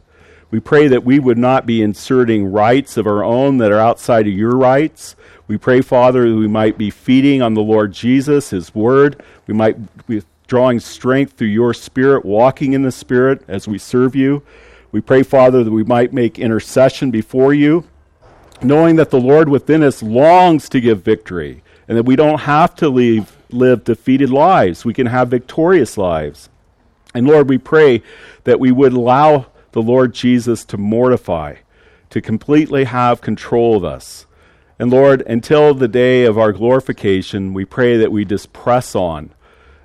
we 0.57 0.61
pray 0.61 0.89
that 0.89 1.05
we 1.05 1.19
would 1.19 1.37
not 1.37 1.67
be 1.67 1.83
inserting 1.83 2.51
rights 2.51 2.97
of 2.97 3.07
our 3.07 3.23
own 3.23 3.59
that 3.59 3.71
are 3.71 3.79
outside 3.79 4.27
of 4.27 4.33
your 4.33 4.57
rights. 4.57 5.15
We 5.49 5.59
pray, 5.59 5.83
Father, 5.83 6.27
that 6.27 6.35
we 6.35 6.49
might 6.49 6.79
be 6.79 6.89
feeding 6.89 7.43
on 7.43 7.53
the 7.53 7.61
Lord 7.61 7.93
Jesus, 7.93 8.49
His 8.49 8.75
Word. 8.75 9.23
We 9.47 9.53
might 9.53 10.07
be 10.07 10.23
drawing 10.47 10.81
strength 10.81 11.35
through 11.35 11.49
your 11.49 11.75
Spirit, 11.75 12.25
walking 12.25 12.73
in 12.73 12.81
the 12.81 12.91
Spirit 12.91 13.43
as 13.49 13.69
we 13.69 13.77
serve 13.77 14.17
you. 14.17 14.43
We 14.93 15.03
pray, 15.03 15.23
Father, 15.23 15.63
that 15.63 15.71
we 15.71 15.85
might 15.85 16.15
make 16.15 16.39
intercession 16.39 17.11
before 17.11 17.53
you, 17.53 17.85
knowing 18.63 18.97
that 18.97 19.11
the 19.11 19.21
Lord 19.21 19.51
within 19.51 19.83
us 19.83 20.03
longs 20.03 20.71
to 20.71 20.81
give 20.81 21.03
victory 21.03 21.63
and 21.87 21.99
that 21.99 22.05
we 22.05 22.17
don't 22.17 22.41
have 22.41 22.75
to 22.77 22.89
leave, 22.89 23.37
live 23.51 23.85
defeated 23.85 24.31
lives. 24.31 24.87
We 24.87 24.95
can 24.95 25.09
have 25.09 25.29
victorious 25.29 25.99
lives. 25.99 26.49
And 27.13 27.27
Lord, 27.27 27.51
we 27.51 27.59
pray 27.59 28.03
that 28.45 28.59
we 28.59 28.73
would 28.73 28.95
allow 28.95 29.49
the 29.77 29.83
Lord 29.83 30.15
Jesus 30.15 30.65
to 30.65 30.79
mortify, 30.79 31.57
to 32.09 32.23
completely 32.23 32.85
have 32.85 33.21
control 33.21 33.77
of 33.77 33.85
us. 33.85 34.25
And 34.79 34.91
Lord, 34.91 35.21
until 35.27 35.75
the 35.75 35.87
day 35.87 36.25
of 36.25 36.39
our 36.39 36.51
glorification, 36.51 37.53
we 37.53 37.67
pray 37.67 37.99
that 37.99 38.11
we 38.11 38.25
just 38.25 38.55
press 38.55 38.95
on. 38.95 39.35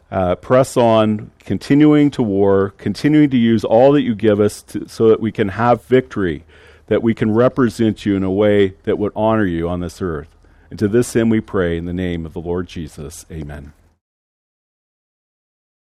Uh, 0.09 0.35
press 0.35 0.77
on, 0.77 1.31
continuing 1.39 2.09
to 2.11 2.23
war, 2.23 2.69
continuing 2.77 3.29
to 3.31 3.37
use 3.37 3.65
all 3.65 3.91
that 3.91 4.03
you 4.03 4.15
give 4.15 4.39
us 4.39 4.61
to, 4.63 4.87
so 4.87 5.09
that 5.09 5.19
we 5.19 5.29
can 5.29 5.49
have 5.49 5.83
victory, 5.83 6.45
that 6.87 7.03
we 7.03 7.13
can 7.13 7.33
represent 7.33 8.05
you 8.05 8.15
in 8.15 8.23
a 8.23 8.31
way 8.31 8.75
that 8.83 8.97
would 8.97 9.11
honor 9.13 9.45
you 9.45 9.67
on 9.67 9.81
this 9.81 10.01
earth. 10.01 10.37
And 10.69 10.79
to 10.79 10.87
this 10.87 11.17
end 11.17 11.31
we 11.31 11.41
pray 11.41 11.75
in 11.75 11.83
the 11.83 11.93
name 11.93 12.25
of 12.25 12.31
the 12.31 12.39
Lord 12.39 12.67
Jesus. 12.67 13.25
Amen. 13.29 13.73